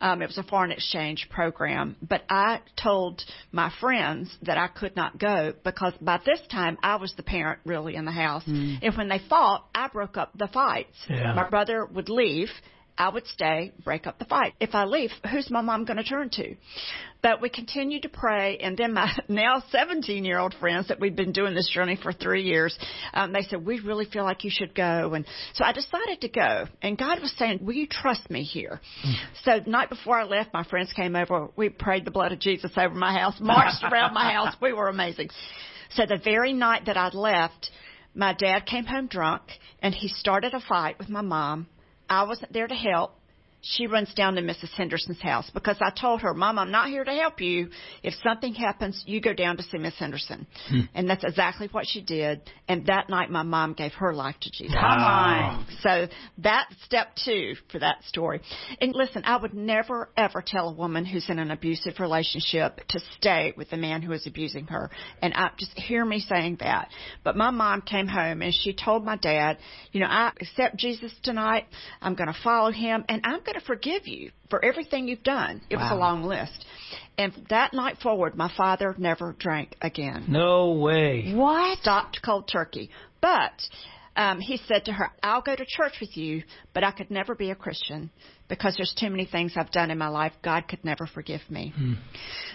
Um, 0.00 0.22
it 0.22 0.26
was 0.26 0.38
a 0.38 0.42
foreign 0.42 0.70
exchange 0.70 1.28
program, 1.30 1.96
but 2.02 2.24
I 2.28 2.60
told 2.82 3.22
my 3.52 3.72
friends 3.80 4.36
that 4.42 4.58
I 4.58 4.68
could 4.68 4.96
not 4.96 5.18
go 5.18 5.52
because 5.64 5.94
by 6.00 6.20
this 6.24 6.40
time 6.50 6.78
I 6.82 6.96
was 6.96 7.14
the 7.16 7.22
parent 7.22 7.60
really 7.64 7.94
in 7.96 8.04
the 8.04 8.12
house. 8.12 8.44
Hmm. 8.44 8.74
And 8.82 8.96
when 8.96 9.08
they 9.08 9.20
fought, 9.28 9.66
I 9.74 9.88
broke 9.88 10.16
up 10.16 10.36
the 10.36 10.48
fights. 10.48 10.96
Yeah. 11.08 11.34
My 11.34 11.48
brother 11.48 11.86
would 11.86 12.08
leave. 12.08 12.50
I 12.96 13.08
would 13.08 13.26
stay, 13.26 13.72
break 13.84 14.06
up 14.06 14.18
the 14.18 14.24
fight. 14.24 14.54
If 14.60 14.74
I 14.74 14.84
leave, 14.84 15.10
who's 15.30 15.50
my 15.50 15.60
mom 15.60 15.84
going 15.84 15.96
to 15.96 16.04
turn 16.04 16.30
to? 16.30 16.54
But 17.22 17.40
we 17.40 17.48
continued 17.48 18.02
to 18.02 18.08
pray, 18.08 18.58
and 18.58 18.76
then 18.76 18.92
my 18.92 19.10
now 19.28 19.64
17 19.70 20.24
year 20.24 20.38
old 20.38 20.54
friends 20.60 20.88
that 20.88 21.00
we've 21.00 21.16
been 21.16 21.32
doing 21.32 21.54
this 21.54 21.68
journey 21.68 21.98
for 22.00 22.12
three 22.12 22.42
years, 22.42 22.78
um, 23.12 23.32
they 23.32 23.42
said, 23.42 23.66
We 23.66 23.80
really 23.80 24.04
feel 24.04 24.22
like 24.22 24.44
you 24.44 24.50
should 24.52 24.74
go. 24.74 25.14
And 25.14 25.24
so 25.54 25.64
I 25.64 25.72
decided 25.72 26.20
to 26.20 26.28
go. 26.28 26.66
And 26.82 26.96
God 26.96 27.20
was 27.20 27.32
saying, 27.36 27.60
Will 27.62 27.74
you 27.74 27.88
trust 27.88 28.30
me 28.30 28.42
here? 28.42 28.80
So 29.42 29.58
the 29.58 29.70
night 29.70 29.88
before 29.88 30.18
I 30.18 30.24
left, 30.24 30.52
my 30.54 30.64
friends 30.64 30.92
came 30.92 31.16
over. 31.16 31.48
We 31.56 31.70
prayed 31.70 32.04
the 32.04 32.12
blood 32.12 32.32
of 32.32 32.38
Jesus 32.38 32.70
over 32.76 32.94
my 32.94 33.18
house, 33.18 33.34
marched 33.40 33.82
around 33.82 34.14
my 34.14 34.32
house. 34.34 34.54
We 34.60 34.72
were 34.72 34.88
amazing. 34.88 35.30
So 35.94 36.06
the 36.06 36.20
very 36.22 36.52
night 36.52 36.86
that 36.86 36.96
I'd 36.96 37.14
left, 37.14 37.70
my 38.14 38.34
dad 38.34 38.66
came 38.66 38.84
home 38.84 39.08
drunk, 39.08 39.42
and 39.80 39.94
he 39.94 40.08
started 40.08 40.54
a 40.54 40.60
fight 40.60 40.98
with 40.98 41.08
my 41.08 41.22
mom. 41.22 41.66
I 42.08 42.24
wasn't 42.24 42.52
there 42.52 42.66
to 42.66 42.74
help. 42.74 43.18
She 43.64 43.86
runs 43.86 44.12
down 44.14 44.34
to 44.34 44.42
Mrs. 44.42 44.70
Henderson's 44.70 45.20
house 45.20 45.50
because 45.52 45.76
I 45.80 45.90
told 45.90 46.20
her, 46.20 46.34
Mom, 46.34 46.58
I'm 46.58 46.70
not 46.70 46.88
here 46.88 47.02
to 47.02 47.12
help 47.12 47.40
you. 47.40 47.70
If 48.02 48.14
something 48.22 48.54
happens, 48.54 49.02
you 49.06 49.20
go 49.20 49.32
down 49.32 49.56
to 49.56 49.62
see 49.62 49.78
Miss 49.78 49.94
Henderson. 49.98 50.46
Hmm. 50.68 50.80
And 50.94 51.08
that's 51.08 51.24
exactly 51.24 51.68
what 51.72 51.86
she 51.86 52.02
did. 52.02 52.42
And 52.68 52.86
that 52.86 53.08
night, 53.08 53.30
my 53.30 53.42
mom 53.42 53.72
gave 53.72 53.92
her 53.94 54.12
life 54.12 54.36
to 54.42 54.50
Jesus. 54.50 54.76
On. 54.78 55.66
So 55.80 56.08
that's 56.38 56.74
step 56.84 57.08
two 57.24 57.54
for 57.72 57.78
that 57.78 58.04
story. 58.04 58.42
And 58.80 58.94
listen, 58.94 59.22
I 59.24 59.36
would 59.36 59.54
never 59.54 60.10
ever 60.16 60.42
tell 60.46 60.68
a 60.68 60.72
woman 60.72 61.06
who's 61.06 61.28
in 61.30 61.38
an 61.38 61.50
abusive 61.50 62.00
relationship 62.00 62.80
to 62.88 63.00
stay 63.16 63.54
with 63.56 63.70
the 63.70 63.76
man 63.78 64.02
who 64.02 64.12
is 64.12 64.26
abusing 64.26 64.66
her. 64.66 64.90
And 65.22 65.32
I 65.34 65.50
just 65.58 65.72
hear 65.78 66.04
me 66.04 66.20
saying 66.20 66.58
that. 66.60 66.88
But 67.22 67.36
my 67.36 67.50
mom 67.50 67.80
came 67.80 68.08
home 68.08 68.42
and 68.42 68.52
she 68.54 68.74
told 68.74 69.04
my 69.04 69.16
dad, 69.16 69.58
you 69.92 70.00
know, 70.00 70.06
I 70.06 70.32
accept 70.40 70.76
Jesus 70.76 71.12
tonight. 71.22 71.64
I'm 72.02 72.14
going 72.14 72.28
to 72.28 72.36
follow 72.44 72.70
him 72.70 73.04
and 73.08 73.22
I'm 73.24 73.40
going 73.40 73.53
to 73.54 73.60
forgive 73.60 74.06
you 74.06 74.30
for 74.50 74.64
everything 74.64 75.08
you've 75.08 75.22
done. 75.22 75.60
It 75.70 75.76
was 75.76 75.90
a 75.90 75.96
long 75.96 76.22
list. 76.22 76.64
And 77.16 77.32
that 77.50 77.72
night 77.72 77.98
forward, 77.98 78.36
my 78.36 78.50
father 78.56 78.94
never 78.98 79.34
drank 79.38 79.76
again 79.80 80.24
No 80.28 80.72
way. 80.72 81.32
What? 81.34 81.78
stopped 81.78 82.20
cold 82.24 82.48
turkey. 82.48 82.90
But 83.20 83.52
um, 84.16 84.40
he 84.40 84.58
said 84.68 84.84
to 84.86 84.92
her, 84.92 85.10
I'll 85.22 85.42
go 85.42 85.56
to 85.56 85.64
church 85.66 85.94
with 86.00 86.16
you, 86.16 86.42
but 86.72 86.84
I 86.84 86.90
could 86.92 87.10
never 87.10 87.34
be 87.34 87.50
a 87.50 87.54
Christian 87.54 88.10
because 88.48 88.74
there's 88.76 88.94
too 88.98 89.08
many 89.08 89.24
things 89.24 89.54
I've 89.56 89.70
done 89.70 89.90
in 89.90 89.96
my 89.96 90.08
life. 90.08 90.32
God 90.42 90.68
could 90.68 90.84
never 90.84 91.06
forgive 91.06 91.40
me. 91.48 91.72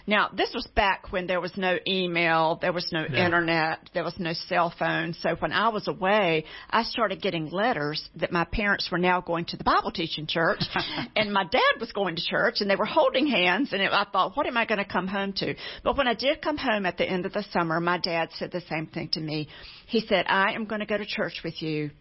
Now, 0.05 0.29
this 0.35 0.51
was 0.53 0.67
back 0.75 1.11
when 1.11 1.25
there 1.25 1.41
was 1.41 1.51
no 1.57 1.77
email, 1.87 2.59
there 2.61 2.71
was 2.71 2.87
no 2.91 3.05
Yeah. 3.09 3.25
internet, 3.25 3.89
there 3.93 4.03
was 4.03 4.17
no 4.19 4.33
cell 4.33 4.69
phone. 4.77 5.13
So 5.13 5.35
when 5.39 5.51
I 5.51 5.69
was 5.69 5.87
away, 5.87 6.45
I 6.69 6.83
started 6.83 7.21
getting 7.21 7.49
letters 7.49 8.07
that 8.17 8.31
my 8.31 8.45
parents 8.45 8.89
were 8.91 8.99
now 8.99 9.19
going 9.21 9.45
to 9.45 9.57
the 9.57 9.63
Bible 9.63 9.91
teaching 9.91 10.27
church, 10.27 10.61
and 11.15 11.33
my 11.33 11.43
dad 11.43 11.79
was 11.79 11.91
going 11.91 12.15
to 12.15 12.21
church, 12.23 12.61
and 12.61 12.69
they 12.69 12.75
were 12.75 12.85
holding 12.85 13.25
hands. 13.25 13.73
And 13.73 13.81
it, 13.81 13.91
I 13.91 14.05
thought, 14.11 14.37
what 14.37 14.45
am 14.45 14.57
I 14.57 14.65
going 14.65 14.77
to 14.77 14.85
come 14.85 15.07
home 15.07 15.33
to? 15.37 15.55
But 15.83 15.97
when 15.97 16.07
I 16.07 16.13
did 16.13 16.41
come 16.41 16.57
home 16.57 16.85
at 16.85 16.97
the 16.97 17.09
end 17.09 17.25
of 17.25 17.33
the 17.33 17.43
summer, 17.51 17.79
my 17.79 17.97
dad 17.97 18.29
said 18.37 18.51
the 18.51 18.61
same 18.61 18.87
thing 18.87 19.09
to 19.13 19.19
me. 19.19 19.47
He 19.87 20.01
said, 20.01 20.25
I 20.27 20.53
am 20.53 20.65
going 20.65 20.81
to 20.81 20.85
go 20.85 20.97
to 20.97 21.05
church 21.05 21.41
with 21.43 21.48
you, 21.59 21.91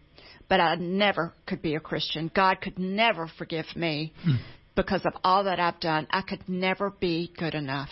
but 0.47 0.59
I 0.59 0.75
never 0.75 1.33
could 1.45 1.61
be 1.61 1.75
a 1.75 1.79
Christian. 1.79 2.31
God 2.33 2.61
could 2.61 2.79
never 2.79 3.29
forgive 3.37 3.65
me 3.75 4.13
hmm. 4.23 4.35
because 4.75 5.05
of 5.05 5.13
all 5.23 5.43
that 5.45 5.59
I've 5.59 5.79
done. 5.79 6.07
I 6.09 6.21
could 6.21 6.47
never 6.47 6.89
be 6.89 7.31
good 7.37 7.53
enough. 7.53 7.89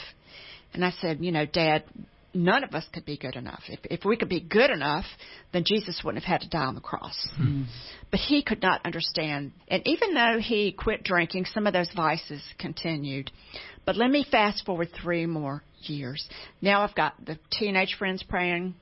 And 0.73 0.83
I 0.83 0.91
said, 0.99 1.23
you 1.23 1.31
know, 1.31 1.45
Dad, 1.45 1.83
none 2.33 2.63
of 2.63 2.73
us 2.73 2.85
could 2.93 3.05
be 3.05 3.17
good 3.17 3.35
enough. 3.35 3.63
If, 3.67 3.79
if 3.83 4.05
we 4.05 4.17
could 4.17 4.29
be 4.29 4.39
good 4.39 4.69
enough, 4.69 5.05
then 5.53 5.63
Jesus 5.65 6.01
wouldn't 6.03 6.23
have 6.23 6.41
had 6.41 6.41
to 6.41 6.49
die 6.49 6.65
on 6.65 6.75
the 6.75 6.81
cross. 6.81 7.15
Hmm. 7.35 7.43
Hmm. 7.43 7.63
But 8.09 8.19
he 8.21 8.41
could 8.41 8.61
not 8.61 8.85
understand. 8.85 9.51
And 9.67 9.85
even 9.85 10.13
though 10.13 10.39
he 10.39 10.71
quit 10.71 11.03
drinking, 11.03 11.45
some 11.45 11.67
of 11.67 11.73
those 11.73 11.91
vices 11.95 12.41
continued. 12.57 13.31
But 13.85 13.97
let 13.97 14.09
me 14.09 14.25
fast 14.29 14.65
forward 14.65 14.89
three 15.01 15.25
more 15.25 15.63
years. 15.81 16.27
Now 16.61 16.81
I've 16.81 16.95
got 16.95 17.13
the 17.25 17.37
teenage 17.51 17.95
friends 17.97 18.23
praying. 18.23 18.75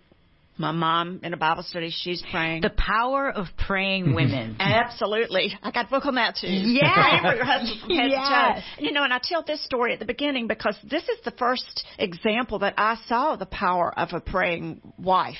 My 0.57 0.71
mom 0.71 1.19
in 1.21 1.33
a 1.33 1.37
Bible 1.37 1.63
study, 1.63 1.89
she's 1.91 2.23
praying. 2.31 2.61
The 2.61 2.69
power 2.69 3.29
of 3.29 3.47
praying 3.57 4.13
women. 4.15 4.55
Absolutely. 4.59 5.53
I 5.61 5.71
got 5.71 5.87
a 5.87 5.89
book 5.89 6.05
on 6.05 6.15
that 6.15 6.37
too. 6.39 6.47
Yes. 6.47 6.93
Praying 6.95 7.23
for 7.23 7.35
your 7.35 7.45
husband 7.45 7.81
from 7.81 7.89
head 7.89 8.07
to 8.07 8.15
toe. 8.15 8.55
Yes. 8.55 8.63
You 8.79 8.91
know, 8.91 9.03
and 9.03 9.13
I 9.13 9.19
tell 9.21 9.43
this 9.43 9.63
story 9.65 9.93
at 9.93 9.99
the 9.99 10.05
beginning 10.05 10.47
because 10.47 10.77
this 10.89 11.03
is 11.03 11.17
the 11.25 11.31
first 11.31 11.85
example 11.99 12.59
that 12.59 12.73
I 12.77 12.97
saw 13.07 13.35
the 13.35 13.45
power 13.45 13.97
of 13.97 14.09
a 14.13 14.21
praying 14.21 14.81
wife. 14.97 15.35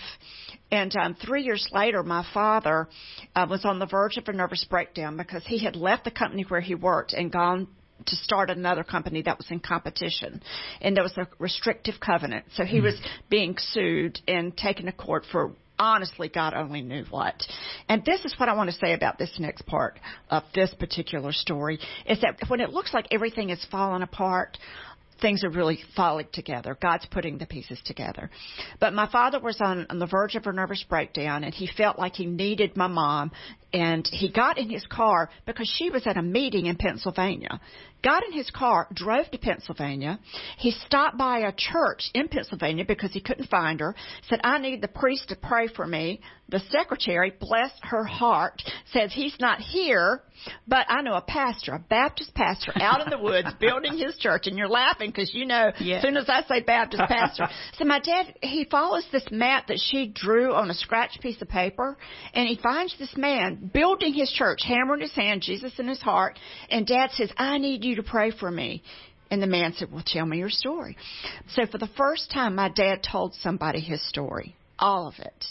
And 0.71 0.93
um, 0.97 1.15
three 1.15 1.43
years 1.43 1.69
later, 1.71 2.03
my 2.03 2.25
father 2.33 2.89
uh, 3.35 3.45
was 3.49 3.63
on 3.63 3.79
the 3.79 3.85
verge 3.85 4.17
of 4.17 4.27
a 4.27 4.33
nervous 4.33 4.65
breakdown 4.69 5.15
because 5.15 5.43
he 5.45 5.63
had 5.63 5.75
left 5.75 6.03
the 6.03 6.11
company 6.11 6.43
where 6.47 6.59
he 6.59 6.75
worked 6.75 7.13
and 7.13 7.31
gone 7.31 7.67
to 8.05 8.15
start 8.17 8.49
another 8.49 8.83
company 8.83 9.21
that 9.23 9.37
was 9.37 9.49
in 9.49 9.59
competition. 9.59 10.41
And 10.81 10.95
there 10.95 11.03
was 11.03 11.17
a 11.17 11.27
restrictive 11.39 11.95
covenant. 11.99 12.45
So 12.55 12.63
he 12.63 12.77
mm-hmm. 12.77 12.85
was 12.85 13.01
being 13.29 13.55
sued 13.57 14.19
and 14.27 14.55
taken 14.55 14.85
to 14.85 14.91
court 14.91 15.25
for 15.31 15.53
honestly 15.77 16.29
God 16.29 16.53
only 16.53 16.81
knew 16.81 17.05
what. 17.09 17.41
And 17.89 18.03
this 18.05 18.23
is 18.25 18.33
what 18.37 18.49
I 18.49 18.53
want 18.53 18.69
to 18.69 18.75
say 18.75 18.93
about 18.93 19.17
this 19.17 19.31
next 19.39 19.65
part 19.65 19.99
of 20.29 20.43
this 20.53 20.73
particular 20.79 21.31
story 21.31 21.79
is 22.05 22.21
that 22.21 22.37
when 22.47 22.61
it 22.61 22.69
looks 22.71 22.93
like 22.93 23.07
everything 23.11 23.49
is 23.49 23.65
falling 23.69 24.01
apart, 24.01 24.57
things 25.21 25.43
are 25.43 25.49
really 25.49 25.79
falling 25.95 26.27
together. 26.33 26.77
God's 26.81 27.05
putting 27.05 27.37
the 27.37 27.45
pieces 27.45 27.79
together. 27.85 28.29
But 28.79 28.93
my 28.93 29.09
father 29.09 29.39
was 29.39 29.57
on, 29.61 29.87
on 29.89 29.99
the 29.99 30.07
verge 30.07 30.35
of 30.35 30.45
a 30.45 30.51
nervous 30.51 30.83
breakdown 30.87 31.43
and 31.43 31.53
he 31.53 31.69
felt 31.77 31.97
like 31.97 32.15
he 32.15 32.25
needed 32.25 32.75
my 32.75 32.87
mom 32.87 33.31
and 33.75 34.07
he 34.09 34.31
got 34.31 34.57
in 34.57 34.69
his 34.69 34.85
car 34.87 35.29
because 35.45 35.67
she 35.77 35.89
was 35.89 36.07
at 36.07 36.15
a 36.15 36.21
meeting 36.21 36.67
in 36.67 36.77
Pennsylvania. 36.77 37.59
Got 38.03 38.23
in 38.23 38.33
his 38.33 38.49
car, 38.51 38.87
drove 38.93 39.29
to 39.31 39.37
Pennsylvania. 39.39 40.19
He 40.57 40.71
stopped 40.85 41.17
by 41.17 41.39
a 41.39 41.51
church 41.51 42.09
in 42.13 42.27
Pennsylvania 42.27 42.85
because 42.87 43.11
he 43.11 43.19
couldn't 43.19 43.49
find 43.49 43.79
her. 43.79 43.95
Said, 44.29 44.41
I 44.43 44.59
need 44.59 44.81
the 44.81 44.87
priest 44.87 45.29
to 45.29 45.35
pray 45.35 45.67
for 45.75 45.87
me. 45.87 46.21
The 46.47 46.59
secretary, 46.69 47.33
bless 47.39 47.71
her 47.81 48.03
heart, 48.05 48.61
says 48.93 49.11
he's 49.11 49.35
not 49.39 49.59
here, 49.59 50.21
but 50.67 50.85
I 50.87 51.01
know 51.01 51.15
a 51.15 51.21
pastor, 51.21 51.73
a 51.73 51.79
Baptist 51.79 52.35
pastor 52.35 52.71
out 52.79 53.01
in 53.01 53.09
the 53.09 53.17
woods 53.17 53.47
building 53.59 53.97
his 53.97 54.15
church. 54.17 54.45
And 54.45 54.55
you're 54.55 54.69
laughing 54.69 55.09
because 55.09 55.31
you 55.33 55.47
know, 55.47 55.71
Yeah. 55.79 55.95
as 55.95 56.03
soon 56.03 56.15
as 56.17 56.29
I 56.29 56.43
say 56.47 56.61
Baptist 56.61 57.01
pastor. 57.07 57.47
so 57.79 57.85
my 57.85 57.99
dad, 57.99 58.35
he 58.43 58.65
follows 58.65 59.07
this 59.11 59.25
map 59.31 59.65
that 59.67 59.79
she 59.83 60.05
drew 60.13 60.53
on 60.53 60.69
a 60.69 60.75
scratch 60.75 61.17
piece 61.21 61.41
of 61.41 61.49
paper 61.49 61.97
and 62.35 62.47
he 62.47 62.57
finds 62.61 62.95
this 62.99 63.17
man 63.17 63.64
building 63.73 64.13
his 64.13 64.31
church, 64.31 64.59
hammer 64.65 64.95
in 64.95 65.01
his 65.01 65.15
hand, 65.15 65.41
Jesus 65.41 65.73
in 65.79 65.87
his 65.87 66.01
heart. 66.01 66.37
And 66.69 66.85
dad 66.85 67.11
says, 67.11 67.31
I 67.37 67.57
need 67.57 67.83
you 67.83 67.95
to 67.95 68.03
pray 68.03 68.31
for 68.31 68.49
me. 68.49 68.83
And 69.31 69.41
the 69.41 69.47
man 69.47 69.73
said, 69.73 69.91
Well, 69.91 70.03
tell 70.05 70.25
me 70.25 70.37
your 70.37 70.49
story. 70.49 70.97
So 71.49 71.65
for 71.65 71.77
the 71.77 71.89
first 71.97 72.31
time, 72.31 72.55
my 72.55 72.69
dad 72.69 73.03
told 73.03 73.33
somebody 73.35 73.79
his 73.79 74.07
story, 74.07 74.55
all 74.77 75.07
of 75.07 75.15
it. 75.19 75.45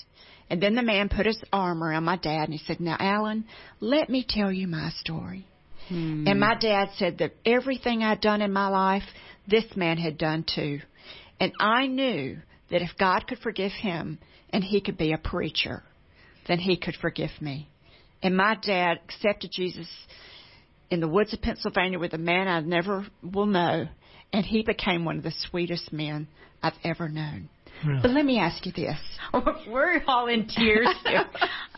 And 0.51 0.63
then 0.63 0.75
the 0.75 0.83
man 0.83 1.09
put 1.09 1.27
his 1.27 1.43
arm 1.53 1.83
around 1.83 2.05
my 2.05 2.17
dad 2.17 2.45
and 2.45 2.53
he 2.53 2.65
said, 2.65 2.81
Now, 2.81 2.97
Alan, 2.99 3.45
let 3.81 4.09
me 4.09 4.25
tell 4.29 4.53
you 4.53 4.69
my 4.69 4.91
story. 4.91 5.47
Hmm. 5.89 6.27
And 6.27 6.41
my 6.41 6.55
dad 6.59 6.91
said 6.97 7.19
that 7.19 7.35
everything 7.45 8.03
I'd 8.03 8.21
done 8.21 8.43
in 8.43 8.53
my 8.53 8.69
life, 8.69 9.03
this 9.49 9.65
man 9.77 9.99
had 9.99 10.19
done 10.19 10.45
too. 10.45 10.81
And 11.41 11.53
I 11.59 11.87
knew 11.87 12.39
that 12.71 12.83
if 12.83 12.91
God 12.99 13.27
could 13.27 13.39
forgive 13.39 13.73
him 13.73 14.19
and 14.51 14.63
he 14.63 14.81
could 14.81 14.97
be 14.97 15.13
a 15.13 15.19
preacher, 15.19 15.83
then 16.47 16.59
he 16.59 16.77
could 16.77 16.97
forgive 17.01 17.31
me. 17.41 17.69
And 18.25 18.37
my 18.37 18.57
dad 18.57 18.99
accepted 19.05 19.53
Jesus 19.53 19.87
in 20.91 21.01
the 21.01 21.09
woods 21.09 21.35
of 21.35 21.43
Pennsylvania 21.43 21.99
with 21.99 22.15
a 22.15 22.19
man 22.19 22.49
I 22.49 22.61
never 22.61 23.07
will 23.23 23.47
know, 23.47 23.87
and 24.33 24.47
he 24.47 24.63
became 24.63 25.05
one 25.05 25.19
of 25.19 25.23
the 25.23 25.35
sweetest 25.51 25.93
men 25.93 26.27
I've 26.63 26.73
ever 26.83 27.09
known. 27.09 27.51
But 28.01 28.13
let 28.13 28.25
me 28.25 28.39
ask 28.39 28.65
you 28.65 28.73
this. 28.73 28.99
We're 29.69 30.03
all 30.07 30.29
in 30.29 30.47
tears 30.47 30.89
here 31.05 31.27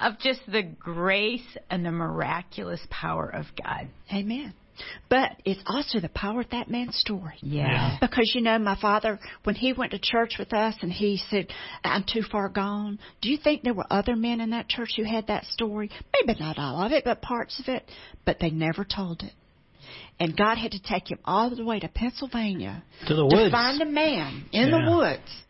of 0.00 0.20
just 0.20 0.40
the 0.46 0.62
grace 0.62 1.56
and 1.68 1.84
the 1.84 1.90
miraculous 1.90 2.80
power 2.90 3.28
of 3.28 3.46
God. 3.60 3.88
Amen. 4.14 4.54
But 5.08 5.32
it's 5.44 5.60
also 5.66 6.00
the 6.00 6.08
power 6.08 6.40
of 6.40 6.50
that 6.50 6.70
man's 6.70 6.96
story. 6.96 7.36
Yeah. 7.40 7.96
Because 8.00 8.32
you 8.34 8.40
know, 8.40 8.58
my 8.58 8.76
father, 8.80 9.18
when 9.44 9.54
he 9.54 9.72
went 9.72 9.92
to 9.92 9.98
church 9.98 10.34
with 10.38 10.52
us 10.52 10.74
and 10.82 10.92
he 10.92 11.20
said, 11.30 11.48
I'm 11.84 12.04
too 12.04 12.22
far 12.22 12.48
gone, 12.48 12.98
do 13.20 13.30
you 13.30 13.38
think 13.38 13.62
there 13.62 13.74
were 13.74 13.86
other 13.90 14.16
men 14.16 14.40
in 14.40 14.50
that 14.50 14.68
church 14.68 14.90
who 14.96 15.04
had 15.04 15.28
that 15.28 15.44
story? 15.44 15.90
Maybe 16.14 16.38
not 16.38 16.58
all 16.58 16.82
of 16.84 16.92
it, 16.92 17.04
but 17.04 17.22
parts 17.22 17.60
of 17.60 17.68
it. 17.68 17.88
But 18.24 18.38
they 18.40 18.50
never 18.50 18.84
told 18.84 19.22
it. 19.22 19.32
And 20.18 20.36
God 20.36 20.56
had 20.58 20.72
to 20.72 20.82
take 20.82 21.10
him 21.10 21.18
all 21.24 21.54
the 21.54 21.64
way 21.64 21.78
to 21.78 21.88
Pennsylvania 21.88 22.82
To 23.06 23.14
the 23.14 23.28
to 23.28 23.50
find 23.50 23.80
a 23.82 23.86
man 23.86 24.46
in 24.52 24.68
Yeah. 24.68 24.84
the 24.84 24.96
woods 24.96 25.42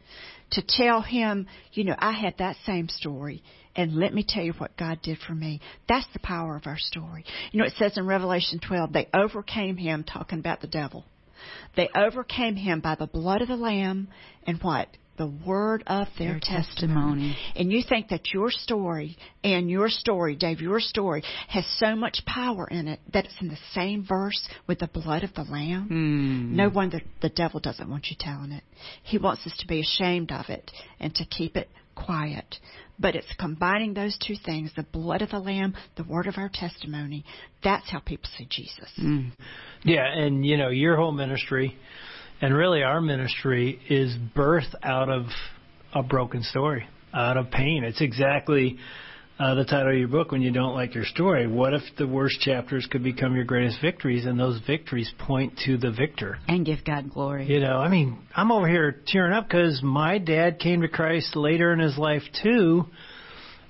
to 0.52 0.62
tell 0.66 1.00
him, 1.02 1.46
you 1.72 1.84
know, 1.84 1.96
I 1.98 2.12
had 2.12 2.38
that 2.38 2.56
same 2.66 2.88
story 2.88 3.42
And 3.76 3.94
let 3.94 4.14
me 4.14 4.24
tell 4.26 4.42
you 4.42 4.54
what 4.54 4.76
God 4.76 5.00
did 5.02 5.18
for 5.18 5.34
me. 5.34 5.60
That's 5.88 6.06
the 6.12 6.18
power 6.20 6.56
of 6.56 6.66
our 6.66 6.78
story. 6.78 7.24
You 7.52 7.60
know, 7.60 7.66
it 7.66 7.74
says 7.78 7.96
in 7.96 8.06
Revelation 8.06 8.58
12, 8.66 8.92
they 8.92 9.08
overcame 9.14 9.76
him, 9.76 10.02
talking 10.02 10.38
about 10.38 10.60
the 10.62 10.66
devil. 10.66 11.04
They 11.76 11.90
overcame 11.94 12.56
him 12.56 12.80
by 12.80 12.94
the 12.94 13.06
blood 13.06 13.42
of 13.42 13.48
the 13.48 13.56
Lamb 13.56 14.08
and 14.46 14.58
what? 14.62 14.88
the 15.16 15.32
word 15.46 15.82
of 15.86 16.08
their, 16.18 16.32
their 16.32 16.40
testimony. 16.40 17.32
testimony. 17.32 17.36
And 17.54 17.72
you 17.72 17.82
think 17.88 18.08
that 18.08 18.32
your 18.32 18.50
story 18.50 19.16
and 19.42 19.70
your 19.70 19.88
story, 19.88 20.36
Dave, 20.36 20.60
your 20.60 20.80
story 20.80 21.22
has 21.48 21.64
so 21.78 21.96
much 21.96 22.20
power 22.26 22.66
in 22.68 22.88
it 22.88 23.00
that 23.12 23.24
it's 23.24 23.40
in 23.40 23.48
the 23.48 23.58
same 23.72 24.04
verse 24.06 24.46
with 24.66 24.78
the 24.78 24.88
blood 24.88 25.24
of 25.24 25.34
the 25.34 25.44
Lamb. 25.44 25.88
Mm. 25.90 26.56
No 26.56 26.68
wonder 26.68 27.00
the 27.22 27.28
devil 27.28 27.60
doesn't 27.60 27.88
want 27.88 28.06
you 28.10 28.16
telling 28.18 28.52
it. 28.52 28.64
He 29.02 29.18
wants 29.18 29.46
us 29.46 29.56
to 29.58 29.66
be 29.66 29.80
ashamed 29.80 30.32
of 30.32 30.48
it 30.48 30.70
and 31.00 31.14
to 31.14 31.24
keep 31.24 31.56
it 31.56 31.68
quiet. 31.94 32.56
But 32.98 33.14
it's 33.14 33.32
combining 33.38 33.94
those 33.94 34.18
two 34.26 34.36
things 34.44 34.72
the 34.76 34.82
blood 34.82 35.22
of 35.22 35.30
the 35.30 35.38
Lamb, 35.38 35.74
the 35.96 36.04
word 36.04 36.26
of 36.26 36.34
our 36.38 36.50
testimony. 36.52 37.24
That's 37.62 37.90
how 37.90 37.98
people 38.00 38.28
see 38.38 38.46
Jesus. 38.48 38.90
Mm. 38.98 39.32
Yeah, 39.84 40.06
and 40.06 40.44
you 40.46 40.56
know, 40.56 40.68
your 40.70 40.96
whole 40.96 41.12
ministry 41.12 41.76
and 42.40 42.54
really, 42.54 42.82
our 42.82 43.00
ministry 43.00 43.80
is 43.88 44.14
birth 44.34 44.74
out 44.82 45.08
of 45.08 45.26
a 45.94 46.02
broken 46.02 46.42
story, 46.42 46.86
out 47.14 47.38
of 47.38 47.50
pain. 47.50 47.82
It's 47.82 48.02
exactly 48.02 48.78
uh, 49.38 49.54
the 49.54 49.64
title 49.64 49.92
of 49.92 49.98
your 49.98 50.08
book 50.08 50.32
when 50.32 50.40
you 50.40 50.50
don't 50.50 50.74
like 50.74 50.94
your 50.94 51.04
story. 51.04 51.46
What 51.46 51.74
if 51.74 51.82
the 51.98 52.06
worst 52.06 52.40
chapters 52.40 52.86
could 52.90 53.02
become 53.02 53.34
your 53.34 53.44
greatest 53.44 53.80
victories, 53.80 54.24
and 54.24 54.38
those 54.38 54.60
victories 54.66 55.12
point 55.18 55.58
to 55.66 55.76
the 55.76 55.90
victor 55.90 56.38
and 56.48 56.64
give 56.64 56.84
God 56.84 57.10
glory? 57.10 57.46
You 57.46 57.60
know, 57.60 57.76
I 57.76 57.88
mean, 57.88 58.18
I'm 58.34 58.50
over 58.50 58.68
here 58.68 59.02
tearing 59.06 59.32
up 59.32 59.48
because 59.48 59.82
my 59.82 60.18
dad 60.18 60.58
came 60.58 60.80
to 60.80 60.88
Christ 60.88 61.36
later 61.36 61.72
in 61.72 61.78
his 61.78 61.98
life 61.98 62.22
too, 62.42 62.86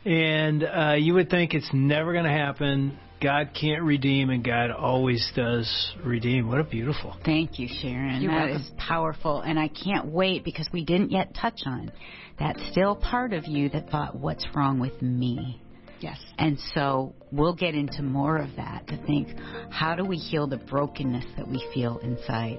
and 0.04 0.62
uh, 0.62 0.94
you 0.98 1.14
would 1.14 1.30
think 1.30 1.54
it's 1.54 1.70
never 1.72 2.12
going 2.12 2.24
to 2.24 2.30
happen. 2.30 2.98
God 3.20 3.50
can't 3.58 3.82
redeem, 3.82 4.30
and 4.30 4.44
God 4.44 4.70
always 4.70 5.30
does 5.34 5.94
redeem. 6.04 6.48
What 6.48 6.60
a 6.60 6.64
beautiful. 6.64 7.16
Thank 7.24 7.58
you, 7.58 7.68
Sharon. 7.68 8.20
You're 8.20 8.32
that 8.32 8.50
welcome. 8.50 8.62
is 8.62 8.70
powerful, 8.76 9.40
and 9.40 9.58
I 9.58 9.68
can't 9.68 10.06
wait 10.06 10.44
because 10.44 10.68
we 10.72 10.84
didn't 10.84 11.10
yet 11.10 11.34
touch 11.34 11.60
on 11.64 11.90
that 12.38 12.56
still 12.70 12.94
part 12.94 13.32
of 13.32 13.46
you 13.46 13.70
that 13.70 13.88
thought, 13.90 14.14
"What's 14.16 14.44
wrong 14.54 14.78
with 14.78 15.00
me?" 15.00 15.60
Yes. 16.00 16.18
And 16.38 16.58
so 16.74 17.14
we'll 17.32 17.54
get 17.54 17.74
into 17.74 18.02
more 18.02 18.36
of 18.36 18.54
that 18.56 18.86
to 18.88 18.96
think, 19.06 19.28
how 19.70 19.94
do 19.94 20.04
we 20.04 20.16
heal 20.16 20.46
the 20.46 20.58
brokenness 20.58 21.24
that 21.36 21.48
we 21.48 21.64
feel 21.72 21.98
inside? 21.98 22.58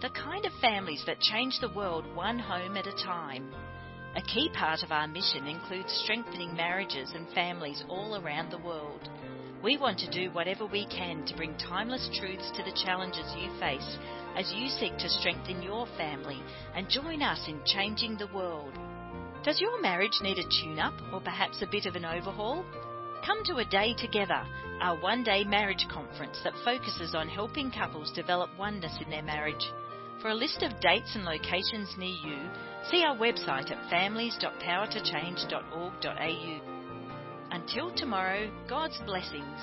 the 0.00 0.10
kind 0.10 0.46
of 0.46 0.52
families 0.62 1.02
that 1.06 1.20
change 1.20 1.58
the 1.60 1.68
world 1.74 2.06
one 2.14 2.38
home 2.38 2.76
at 2.78 2.86
a 2.86 3.04
time. 3.04 3.52
A 4.16 4.22
key 4.22 4.48
part 4.54 4.82
of 4.82 4.90
our 4.90 5.06
mission 5.06 5.46
includes 5.46 5.92
strengthening 6.04 6.56
marriages 6.56 7.12
and 7.14 7.28
families 7.34 7.84
all 7.86 8.16
around 8.16 8.50
the 8.50 8.64
world. 8.64 9.10
We 9.62 9.76
want 9.76 9.98
to 9.98 10.10
do 10.10 10.30
whatever 10.32 10.64
we 10.64 10.86
can 10.86 11.26
to 11.26 11.36
bring 11.36 11.54
timeless 11.58 12.08
truths 12.18 12.50
to 12.56 12.62
the 12.62 12.80
challenges 12.82 13.26
you 13.36 13.50
face 13.60 13.98
as 14.38 14.50
you 14.54 14.68
seek 14.68 14.96
to 14.96 15.08
strengthen 15.10 15.62
your 15.62 15.86
family 15.98 16.40
and 16.74 16.88
join 16.88 17.20
us 17.20 17.44
in 17.46 17.60
changing 17.66 18.16
the 18.16 18.32
world. 18.34 18.72
Does 19.44 19.60
your 19.60 19.82
marriage 19.82 20.18
need 20.22 20.38
a 20.38 20.62
tune 20.62 20.78
up 20.78 20.94
or 21.12 21.20
perhaps 21.20 21.60
a 21.60 21.70
bit 21.70 21.84
of 21.84 21.94
an 21.94 22.06
overhaul? 22.06 22.64
Come 23.26 23.44
to 23.44 23.56
a 23.56 23.66
day 23.66 23.94
together, 23.98 24.46
our 24.80 24.98
one 24.98 25.24
day 25.24 25.44
marriage 25.44 25.86
conference 25.92 26.40
that 26.42 26.54
focuses 26.64 27.14
on 27.14 27.28
helping 27.28 27.70
couples 27.70 28.10
develop 28.12 28.48
oneness 28.58 28.96
in 29.04 29.10
their 29.10 29.22
marriage. 29.22 29.70
For 30.20 30.28
a 30.28 30.34
list 30.34 30.62
of 30.62 30.78
dates 30.80 31.14
and 31.14 31.24
locations 31.24 31.96
near 31.96 32.10
you, 32.10 32.38
see 32.90 33.04
our 33.04 33.16
website 33.16 33.70
at 33.70 33.88
families.powertochange.org.au. 33.88 36.60
Until 37.52 37.90
tomorrow, 37.94 38.50
God's 38.68 38.98
blessings. 39.06 39.60